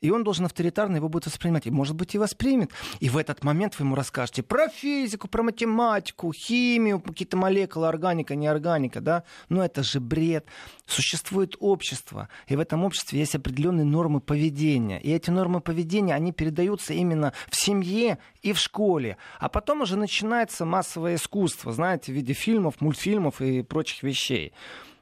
И 0.00 0.10
он 0.10 0.24
должен 0.24 0.44
авторитарно 0.44 0.96
его 0.96 1.08
будет 1.08 1.26
воспринимать. 1.26 1.66
И, 1.66 1.70
может 1.70 1.96
быть, 1.96 2.14
и 2.14 2.18
воспримет. 2.18 2.70
И 3.00 3.08
в 3.08 3.16
этот 3.16 3.42
момент 3.42 3.78
вы 3.78 3.84
ему 3.84 3.94
расскажете 3.94 4.42
про 4.42 4.68
физику, 4.68 5.28
про 5.28 5.42
математику, 5.42 6.32
химию, 6.32 7.00
какие-то 7.00 7.36
молекулы, 7.36 7.88
органика, 7.88 8.34
неорганика, 8.36 9.00
да? 9.00 9.24
Но 9.48 9.64
это 9.64 9.82
же 9.82 10.00
бред. 10.00 10.46
Существует 10.86 11.56
общество, 11.60 12.28
и 12.46 12.56
в 12.56 12.60
этом 12.60 12.84
обществе 12.84 13.18
есть 13.18 13.34
определенные 13.34 13.84
нормы 13.84 14.20
поведения. 14.20 15.00
И 15.00 15.10
эти 15.10 15.30
нормы 15.30 15.60
поведения, 15.60 16.14
они 16.14 16.32
передаются 16.32 16.94
именно 16.94 17.32
в 17.50 17.56
семье 17.56 18.18
и 18.42 18.52
в 18.52 18.58
школе. 18.58 19.16
А 19.38 19.48
потом 19.48 19.82
уже 19.82 19.96
начинается 19.96 20.64
массовое 20.64 21.16
искусство, 21.16 21.72
знаете, 21.72 22.12
в 22.12 22.14
виде 22.14 22.32
фильмов, 22.32 22.80
мультфильмов 22.80 23.40
и 23.40 23.62
прочих 23.62 24.02
вещей. 24.02 24.52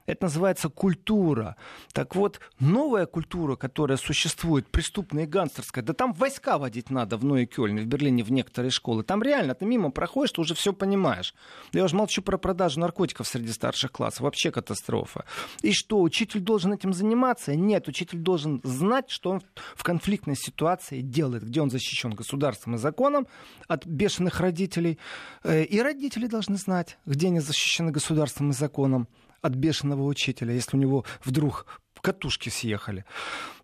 Это 0.07 0.25
называется 0.25 0.69
культура. 0.69 1.57
Так 1.93 2.15
вот, 2.15 2.41
новая 2.61 3.07
культура, 3.07 3.57
которая 3.57 3.99
существует, 3.99 4.69
преступная 4.69 5.25
и 5.25 5.27
гангстерская, 5.27 5.83
да 5.85 5.93
там 5.93 6.13
войска 6.13 6.59
водить 6.59 6.91
надо 6.91 7.17
в 7.17 7.25
Ное 7.25 7.47
Кёльне, 7.47 7.83
в 7.83 7.87
Берлине, 7.87 8.23
в 8.23 8.31
некоторые 8.31 8.71
школы. 8.71 9.03
Там 9.03 9.23
реально 9.23 9.55
ты 9.55 9.65
мимо 9.67 9.91
проходишь, 9.91 10.33
ты 10.33 10.41
уже 10.41 10.55
все 10.55 10.73
понимаешь. 10.73 11.35
Я 11.73 11.85
уже 11.85 11.97
молчу 11.97 12.23
про 12.23 12.39
продажу 12.39 12.81
наркотиков 12.81 13.27
среди 13.27 13.53
старших 13.53 13.93
классов. 13.93 14.21
Вообще 14.21 14.51
катастрофа. 14.51 15.25
И 15.63 15.73
что, 15.73 16.01
учитель 16.01 16.41
должен 16.41 16.73
этим 16.73 16.93
заниматься? 16.93 17.55
Нет, 17.55 17.89
учитель 17.89 18.19
должен 18.19 18.61
знать, 18.63 19.11
что 19.11 19.31
он 19.31 19.43
в 19.75 19.83
конфликтной 19.83 20.37
ситуации 20.37 21.01
делает, 21.01 21.45
где 21.45 21.61
он 21.61 21.71
защищен 21.71 22.15
государством 22.15 22.77
и 22.77 22.79
законом 22.79 23.27
от 23.67 23.87
бешеных 23.87 24.41
родителей. 24.41 24.99
Э, 25.43 25.65
и 25.65 25.81
родители 25.81 26.27
должны 26.27 26.57
знать, 26.57 26.99
где 27.07 27.29
они 27.29 27.41
защищены 27.41 27.91
государством 27.91 28.51
и 28.51 28.53
законом 28.53 29.09
от 29.47 29.55
бешеного 29.55 30.03
учителя, 30.03 30.53
если 30.53 30.77
у 30.77 30.81
него 30.81 31.05
вдруг 31.25 31.67
катушки 32.01 32.49
съехали. 32.51 33.05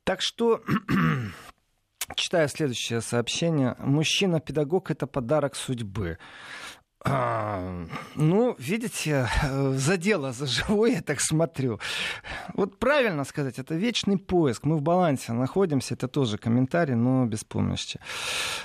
Так 0.05 0.21
что 0.21 0.63
Читаю 2.17 2.49
следующее 2.49 3.01
сообщение. 3.01 3.75
Мужчина-педагог– 3.79 4.91
это 4.91 5.07
подарок 5.07 5.55
судьбы. 5.55 6.19
А, 7.05 7.87
ну, 8.15 8.55
видите, 8.59 9.29
за 9.73 9.97
дело, 9.97 10.33
за 10.33 10.47
живое 10.47 10.93
я 10.93 11.03
так 11.03 11.21
смотрю. 11.21 11.81
Вот 12.55 12.79
правильно 12.79 13.25
сказать, 13.25 13.59
это 13.59 13.75
вечный 13.75 14.19
поиск. 14.19 14.65
Мы 14.65 14.77
в 14.77 14.83
балансе 14.83 15.33
находимся, 15.33 15.95
это 15.95 16.07
тоже 16.07 16.39
комментарий, 16.39 16.95
но 16.95 17.27
без 17.27 17.43
помощи. 17.43 17.99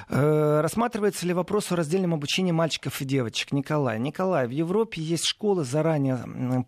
Э, 0.10 0.62
рассматривается 0.62 1.26
ли 1.26 1.34
вопрос 1.34 1.72
о 1.72 1.76
раздельном 1.76 2.14
обучении 2.14 2.52
мальчиков 2.52 3.02
и 3.02 3.06
девочек? 3.06 3.52
Николай. 3.54 4.00
Николай, 4.00 4.48
в 4.48 4.52
Европе 4.52 5.02
есть 5.02 5.26
школы 5.26 5.64
заранее 5.64 6.20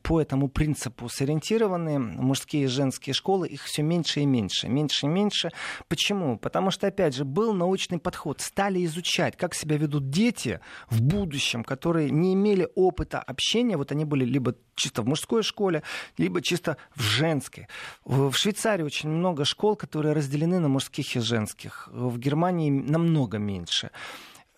по 0.02 0.20
этому 0.20 0.50
принципу 0.50 1.08
сориентированные, 1.08 2.00
мужские 2.00 2.64
и 2.64 2.68
женские 2.68 3.14
школы, 3.14 3.48
их 3.48 3.64
все 3.64 3.84
меньше 3.84 4.22
и 4.22 4.26
меньше, 4.26 4.68
меньше 4.68 5.06
и 5.06 5.10
меньше. 5.10 5.52
Почему? 5.88 6.38
Потому 6.40 6.72
что, 6.72 6.88
опять 6.88 7.16
же, 7.16 7.26
был 7.26 7.54
научный 7.54 8.00
подход, 8.00 8.42
стали 8.42 8.84
изучать, 8.86 9.38
как 9.38 9.54
себя 9.54 9.78
ведут 9.78 10.10
дети 10.10 10.60
в 10.90 11.02
будущем, 11.02 11.59
детям, 11.60 11.64
которые 11.64 12.12
не 12.12 12.34
имели 12.34 12.68
опыта 12.76 13.20
общения, 13.20 13.78
вот 13.78 13.92
они 13.92 14.06
были 14.06 14.26
либо 14.26 14.56
чисто 14.76 15.02
в 15.02 15.08
мужской 15.08 15.44
школе, 15.44 15.82
либо 16.18 16.42
чисто 16.42 16.76
в 16.96 17.02
женской. 17.02 17.68
В 18.06 18.34
Швейцарии 18.34 18.84
очень 18.84 19.10
много 19.10 19.46
школ, 19.46 19.76
которые 19.76 20.14
разделены 20.14 20.60
на 20.60 20.68
мужских 20.68 21.16
и 21.16 21.20
женских. 21.20 21.90
В 21.92 22.18
Германии 22.18 22.70
намного 22.70 23.38
меньше. 23.38 23.90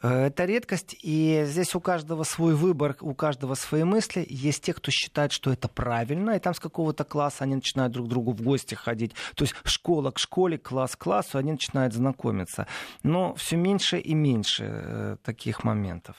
Э, 0.04 0.28
это 0.28 0.46
редкость, 0.46 0.96
и 1.06 1.44
здесь 1.46 1.76
у 1.76 1.80
каждого 1.80 2.24
свой 2.24 2.54
выбор, 2.54 2.96
у 3.02 3.14
каждого 3.14 3.56
свои 3.56 3.84
мысли. 3.84 4.26
Есть 4.30 4.64
те, 4.64 4.74
кто 4.74 4.92
считает, 4.92 5.32
что 5.32 5.52
это 5.52 5.68
правильно, 5.68 6.36
и 6.36 6.40
там 6.40 6.54
с 6.54 6.60
какого-то 6.60 7.04
класса 7.04 7.44
они 7.44 7.56
начинают 7.56 7.94
друг 7.94 8.08
к 8.08 8.10
другу 8.10 8.32
в 8.32 8.42
гости 8.42 8.76
ходить. 8.76 9.14
То 9.36 9.44
есть 9.44 9.56
школа 9.64 10.12
к 10.12 10.20
школе, 10.20 10.58
класс 10.58 10.96
к 10.96 11.04
классу, 11.04 11.38
они 11.38 11.52
начинают 11.52 11.94
знакомиться. 11.94 12.66
Но 13.04 13.34
все 13.36 13.58
меньше 13.58 14.00
и 14.00 14.14
меньше 14.14 14.64
э, 14.68 15.18
таких 15.24 15.64
моментов. 15.64 16.16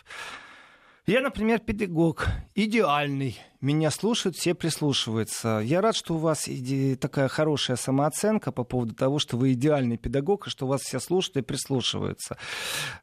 Я, 1.05 1.21
например, 1.21 1.59
педагог, 1.59 2.29
идеальный. 2.55 3.37
Меня 3.61 3.91
слушают, 3.91 4.37
все 4.37 4.55
прислушиваются. 4.55 5.61
Я 5.65 5.81
рад, 5.81 5.97
что 5.97 6.15
у 6.15 6.19
вас 6.19 6.49
такая 7.01 7.27
хорошая 7.27 7.77
самооценка 7.77 8.53
по 8.53 8.63
поводу 8.63 8.95
того, 8.95 9.19
что 9.19 9.37
вы 9.37 9.55
идеальный 9.55 9.97
педагог, 9.97 10.47
и 10.47 10.51
что 10.51 10.69
вас 10.69 10.83
все 10.83 11.01
слушают 11.01 11.39
и 11.39 11.43
прислушиваются. 11.43 12.39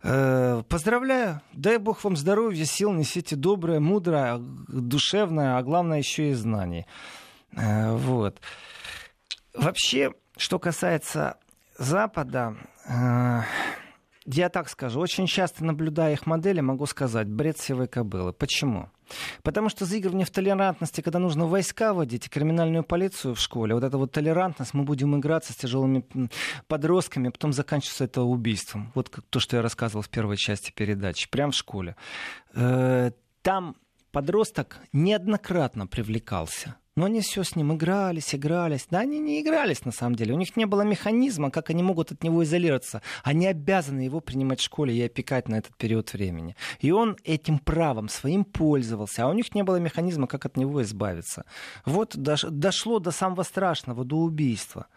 Э, 0.01 0.63
поздравляю. 0.69 1.41
Дай 1.51 1.77
Бог 1.77 2.01
вам 2.05 2.15
здоровья, 2.15 2.63
сил, 2.63 2.93
несите 2.93 3.35
доброе, 3.35 3.81
мудрое, 3.81 4.37
душевное, 4.37 5.57
а 5.57 5.63
главное 5.63 5.97
еще 5.97 6.31
и 6.31 6.35
знаний. 6.35 6.85
Э, 7.51 7.91
вот. 7.97 8.39
Вообще, 9.53 10.13
что 10.37 10.57
касается 10.57 11.35
Запада, 11.77 12.55
э, 12.87 13.41
я 14.37 14.49
так 14.49 14.69
скажу, 14.69 14.99
очень 14.99 15.27
часто 15.27 15.65
наблюдая 15.65 16.13
их 16.13 16.25
модели, 16.25 16.61
могу 16.61 16.85
сказать, 16.85 17.27
бред 17.27 17.57
сивой 17.57 17.87
кобылы. 17.87 18.31
Почему? 18.31 18.89
Потому 19.41 19.69
что 19.69 19.85
заигрывание 19.85 20.25
в 20.25 20.29
толерантности, 20.29 21.01
когда 21.01 21.17
нужно 21.17 21.47
войска 21.47 21.93
водить 21.93 22.27
и 22.27 22.29
криминальную 22.29 22.83
полицию 22.83 23.33
в 23.33 23.39
школе, 23.39 23.73
вот 23.73 23.83
эта 23.83 23.97
вот 23.97 24.11
толерантность, 24.11 24.73
мы 24.75 24.83
будем 24.83 25.17
играться 25.17 25.53
с 25.53 25.55
тяжелыми 25.55 26.05
подростками, 26.67 27.29
а 27.29 27.31
потом 27.31 27.53
заканчивается 27.53 28.03
это 28.03 28.21
убийством. 28.21 28.91
Вот 28.93 29.11
то, 29.29 29.39
что 29.39 29.55
я 29.55 29.63
рассказывал 29.63 30.03
в 30.03 30.09
первой 30.09 30.37
части 30.37 30.71
передачи, 30.71 31.29
прямо 31.29 31.51
в 31.51 31.55
школе. 31.55 31.95
Э, 32.53 33.11
там 33.41 33.77
подросток 34.11 34.79
неоднократно 34.93 35.87
привлекался 35.87 36.75
но 36.99 37.05
они 37.05 37.21
все 37.21 37.45
с 37.45 37.55
ним 37.55 37.73
игрались, 37.73 38.35
игрались. 38.35 38.85
Да, 38.91 38.99
они 38.99 39.19
не 39.19 39.39
игрались 39.39 39.85
на 39.85 39.93
самом 39.93 40.15
деле. 40.15 40.33
У 40.33 40.37
них 40.37 40.57
не 40.57 40.65
было 40.65 40.81
механизма, 40.81 41.49
как 41.49 41.69
они 41.69 41.81
могут 41.81 42.11
от 42.11 42.23
него 42.23 42.43
изолироваться. 42.43 43.01
Они 43.23 43.47
обязаны 43.47 44.01
его 44.01 44.19
принимать 44.19 44.59
в 44.59 44.65
школе 44.65 44.93
и 44.93 45.01
опекать 45.01 45.47
на 45.47 45.55
этот 45.55 45.77
период 45.77 46.11
времени. 46.11 46.57
И 46.81 46.91
он 46.91 47.15
этим 47.23 47.59
правом 47.59 48.09
своим 48.09 48.43
пользовался, 48.43 49.23
а 49.23 49.29
у 49.29 49.33
них 49.33 49.55
не 49.55 49.63
было 49.63 49.77
механизма, 49.77 50.27
как 50.27 50.45
от 50.45 50.57
него 50.57 50.81
избавиться. 50.81 51.45
Вот 51.85 52.17
дошло 52.17 52.99
до 52.99 53.11
самого 53.11 53.43
страшного, 53.43 54.03
до 54.03 54.17
убийства. 54.17 54.87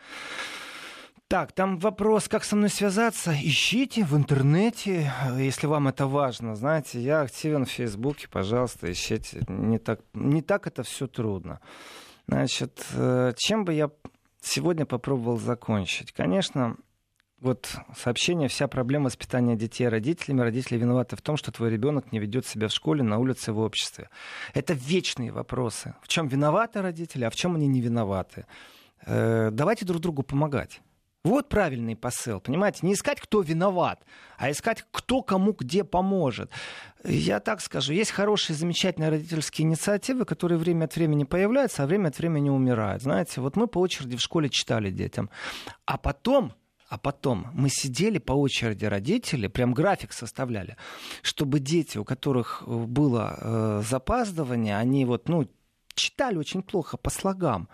Так, 1.33 1.53
там 1.53 1.79
вопрос, 1.79 2.29
как 2.29 2.45
со 2.45 2.57
мной 2.57 2.69
связаться. 2.69 3.33
Ищите 3.33 4.05
в 4.05 4.15
интернете, 4.15 5.11
если 5.39 5.67
вам 5.67 5.89
это 5.89 6.07
важно. 6.07 6.55
Знаете, 6.55 7.01
я 7.01 7.23
активен 7.23 7.65
в 7.65 7.71
Фейсбуке, 7.71 8.29
пожалуйста, 8.29 8.93
ищите. 8.93 9.41
Не 9.49 9.79
так, 9.79 10.01
не 10.13 10.43
так 10.43 10.67
это 10.67 10.83
все 10.83 11.07
трудно. 11.07 11.61
Значит, 12.29 12.85
э, 12.93 13.33
чем 13.39 13.65
бы 13.65 13.73
я 13.73 13.91
сегодня 14.43 14.85
попробовал 14.85 15.39
закончить? 15.39 16.13
Конечно, 16.13 16.77
вот 17.41 17.77
сообщение, 17.97 18.49
вся 18.49 18.69
проблема 18.69 19.07
воспитания 19.07 19.57
детей 19.57 19.89
родителями. 19.89 20.43
Родители 20.43 20.77
виноваты 20.77 21.17
в 21.17 21.23
том, 21.23 21.39
что 21.39 21.51
твой 21.51 21.71
ребенок 21.71 22.13
не 22.13 22.19
ведет 22.19 22.45
себя 22.45 22.69
в 22.69 22.73
школе, 22.73 23.03
на 23.03 23.17
улице, 23.17 23.53
в 23.53 23.59
обществе. 23.59 24.11
Это 24.53 24.75
вечные 24.75 25.33
вопросы. 25.33 25.95
В 26.03 26.09
чем 26.09 26.29
виноваты 26.29 26.83
родители, 26.83 27.25
а 27.25 27.31
в 27.31 27.37
чем 27.37 27.55
они 27.55 27.69
не 27.69 27.81
виноваты? 27.81 28.45
Э, 29.07 29.49
давайте 29.51 29.87
друг 29.87 30.03
другу 30.03 30.23
помогать. 30.23 30.83
Вот 31.25 31.49
правильный 31.49 31.95
посыл, 31.95 32.41
понимаете? 32.41 32.81
Не 32.83 32.95
искать, 32.95 33.21
кто 33.21 33.43
виноват, 33.43 34.05
а 34.39 34.51
искать, 34.51 34.85
кто 34.91 35.23
кому 35.23 35.53
где 35.53 35.85
поможет. 35.85 36.51
Я 37.05 37.39
так 37.39 37.61
скажу, 37.61 37.93
есть 37.93 38.11
хорошие, 38.11 38.57
замечательные 38.57 39.11
родительские 39.11 39.69
инициативы, 39.69 40.25
которые 40.25 40.59
время 40.59 40.87
от 40.87 40.97
времени 40.97 41.23
появляются, 41.23 41.85
а 41.85 41.87
время 41.87 42.09
от 42.09 42.19
времени 42.19 42.51
умирают. 42.51 43.03
Знаете, 43.03 43.41
вот 43.41 43.55
мы 43.55 43.69
по 43.69 43.79
очереди 43.79 44.17
в 44.17 44.21
школе 44.21 44.49
читали 44.49 44.91
детям. 44.91 45.31
А 45.85 45.97
потом 45.97 46.55
а 46.89 46.99
потом 46.99 47.47
мы 47.55 47.71
сидели 47.71 48.19
по 48.19 48.35
очереди 48.35 48.85
родители, 48.85 49.47
прям 49.47 49.73
график 49.73 50.13
составляли, 50.13 50.77
чтобы 51.23 51.59
дети, 51.59 51.97
у 51.97 52.05
которых 52.05 52.65
э, 52.67 52.71
было 52.71 53.39
э, 53.41 53.83
запаздывание, 53.89 54.77
они 54.77 55.07
вот, 55.07 55.27
ну, 55.27 55.49
читали 55.95 56.37
очень 56.37 56.63
плохо 56.63 56.99
по 56.99 57.09
слогам. 57.09 57.71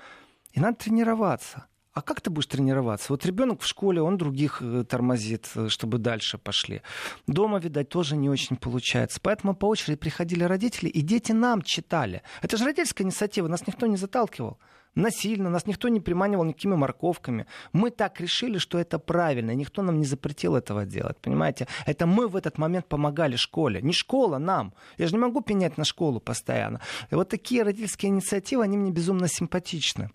И 0.53 0.61
надо 0.61 0.77
тренироваться. 0.77 1.68
А 1.99 2.01
как 2.01 2.21
ты 2.21 2.31
будешь 2.31 2.47
тренироваться? 2.47 3.13
Вот 3.13 3.27
ребенок 3.27 3.61
в 3.61 3.67
школе, 3.67 4.01
он 4.01 4.19
других 4.19 4.63
э, 4.63 4.85
тормозит, 4.85 5.51
э, 5.57 5.67
чтобы 5.69 5.99
дальше 5.99 6.39
пошли. 6.39 6.81
Дома, 7.27 7.59
видать, 7.59 7.89
тоже 7.89 8.15
не 8.15 8.31
очень 8.31 8.55
получается. 8.55 9.19
Поэтому 9.21 9.57
по 9.57 9.67
очереди 9.67 9.97
приходили 9.97 10.45
родители, 10.45 10.89
и 10.89 11.01
дети 11.01 11.33
нам 11.33 11.61
читали. 11.61 12.23
Это 12.41 12.57
же 12.57 12.67
родительская 12.67 13.05
инициатива, 13.05 13.49
нас 13.49 13.67
никто 13.67 13.87
не 13.87 13.97
заталкивал 13.97 14.59
насильно, 14.95 15.51
нас 15.51 15.67
никто 15.67 15.89
не 15.89 15.99
приманивал 15.99 16.45
никакими 16.45 16.77
морковками. 16.77 17.47
Мы 17.73 17.91
так 17.91 18.21
решили, 18.21 18.59
что 18.59 18.79
это 18.79 19.01
правильно, 19.01 19.51
и 19.51 19.57
никто 19.57 19.83
нам 19.83 19.99
не 19.99 20.05
запретил 20.05 20.55
этого 20.55 20.85
делать, 20.85 21.17
понимаете? 21.21 21.67
Это 21.85 22.07
мы 22.07 22.29
в 22.29 22.37
этот 22.37 22.59
момент 22.59 22.87
помогали 22.87 23.35
школе, 23.35 23.83
не 23.83 23.93
школа 23.93 24.39
нам. 24.39 24.73
Я 24.99 25.09
же 25.09 25.15
не 25.15 25.19
могу 25.19 25.41
пенять 25.41 25.79
на 25.79 25.85
школу 25.85 26.21
постоянно. 26.21 26.81
И 27.11 27.17
вот 27.17 27.29
такие 27.29 27.65
родительские 27.65 28.11
инициативы, 28.11 28.63
они 28.63 28.77
мне 28.77 28.93
безумно 28.93 29.27
симпатичны. 29.27 30.11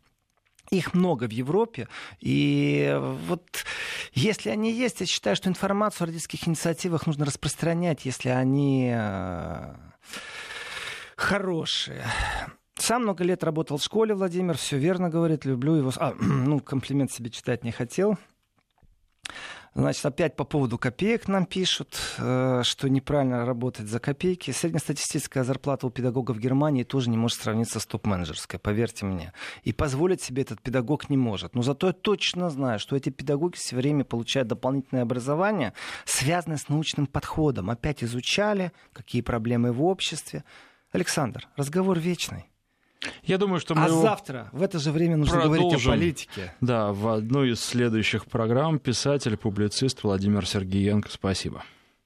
Их 0.74 0.96
много 0.96 1.26
в 1.26 1.32
Европе. 1.32 1.88
И 2.20 2.98
вот 3.28 3.64
если 4.14 4.50
они 4.50 4.72
есть, 4.72 5.02
я 5.02 5.06
считаю, 5.06 5.36
что 5.36 5.50
информацию 5.50 6.06
о 6.06 6.08
родительских 6.08 6.48
инициативах 6.48 7.06
нужно 7.06 7.26
распространять, 7.26 8.06
если 8.06 8.30
они 8.30 8.92
э, 8.92 9.76
хорошие. 11.16 12.04
Сам 12.76 13.04
много 13.04 13.24
лет 13.24 13.44
работал 13.44 13.78
в 13.78 13.84
школе, 13.84 14.16
Владимир, 14.16 14.58
все 14.58 14.78
верно 14.78 15.12
говорит, 15.12 15.46
люблю 15.46 15.76
его. 15.76 15.92
А, 15.98 16.16
ну, 16.20 16.60
комплимент 16.60 17.12
себе 17.12 17.30
читать 17.30 17.64
не 17.64 17.72
хотел. 17.72 18.18
Значит, 19.76 20.06
опять 20.06 20.36
по 20.36 20.44
поводу 20.44 20.78
копеек 20.78 21.28
нам 21.28 21.48
пишут, 21.48 22.00
э, 22.20 22.62
что 22.64 22.90
неправильно 22.90 23.44
работать 23.44 23.88
за 23.88 24.00
копейки. 24.00 24.52
Среднестатистическая 24.52 25.44
зарплата 25.44 25.88
у 25.88 25.90
педагога 25.90 26.32
в 26.32 26.40
Германии 26.40 26.84
тоже 26.84 27.10
не 27.10 27.18
может 27.18 27.42
сравниться 27.42 27.80
с 27.80 27.86
топ-менеджерской, 27.88 28.60
поверьте 28.60 29.06
мне. 29.06 29.34
И 29.64 29.74
позволить 29.74 30.22
себе 30.22 30.44
этот 30.44 30.62
педагог 30.62 31.10
не 31.10 31.18
может. 31.18 31.56
Но 31.56 31.64
зато 31.64 31.88
я 31.88 31.94
точно 31.94 32.52
знаю, 32.52 32.78
что 32.78 32.96
эти 32.96 33.10
педагоги 33.10 33.56
все 33.56 33.76
время 33.76 34.04
получают 34.04 34.48
дополнительное 34.48 35.04
образование, 35.04 35.74
связанное 36.06 36.58
с 36.58 36.70
научным 36.70 37.08
подходом. 37.08 37.72
Опять 37.72 38.04
изучали, 38.04 38.72
какие 38.94 39.24
проблемы 39.24 39.72
в 39.72 39.84
обществе. 39.84 40.44
Александр, 40.92 41.48
разговор 41.58 41.98
вечный. 41.98 42.53
Я 43.24 43.38
думаю, 43.38 43.60
что 43.60 43.76
мы 43.76 43.86
а 43.86 43.90
завтра 43.90 44.50
в 44.52 44.62
это 44.62 44.80
же 44.80 44.92
время 44.92 45.18
нужно 45.18 45.40
продолжим. 45.42 45.62
говорить 45.62 45.86
о 45.86 45.90
политике. 45.90 46.54
Да, 46.62 46.92
в 46.94 47.08
одной 47.08 47.52
из 47.52 47.60
следующих 47.60 48.26
программ 48.26 48.80
писатель, 48.80 49.38
публицист 49.38 50.04
Владимир 50.04 50.46
Сергеенко. 50.46 51.10
Спасибо. 51.12 51.64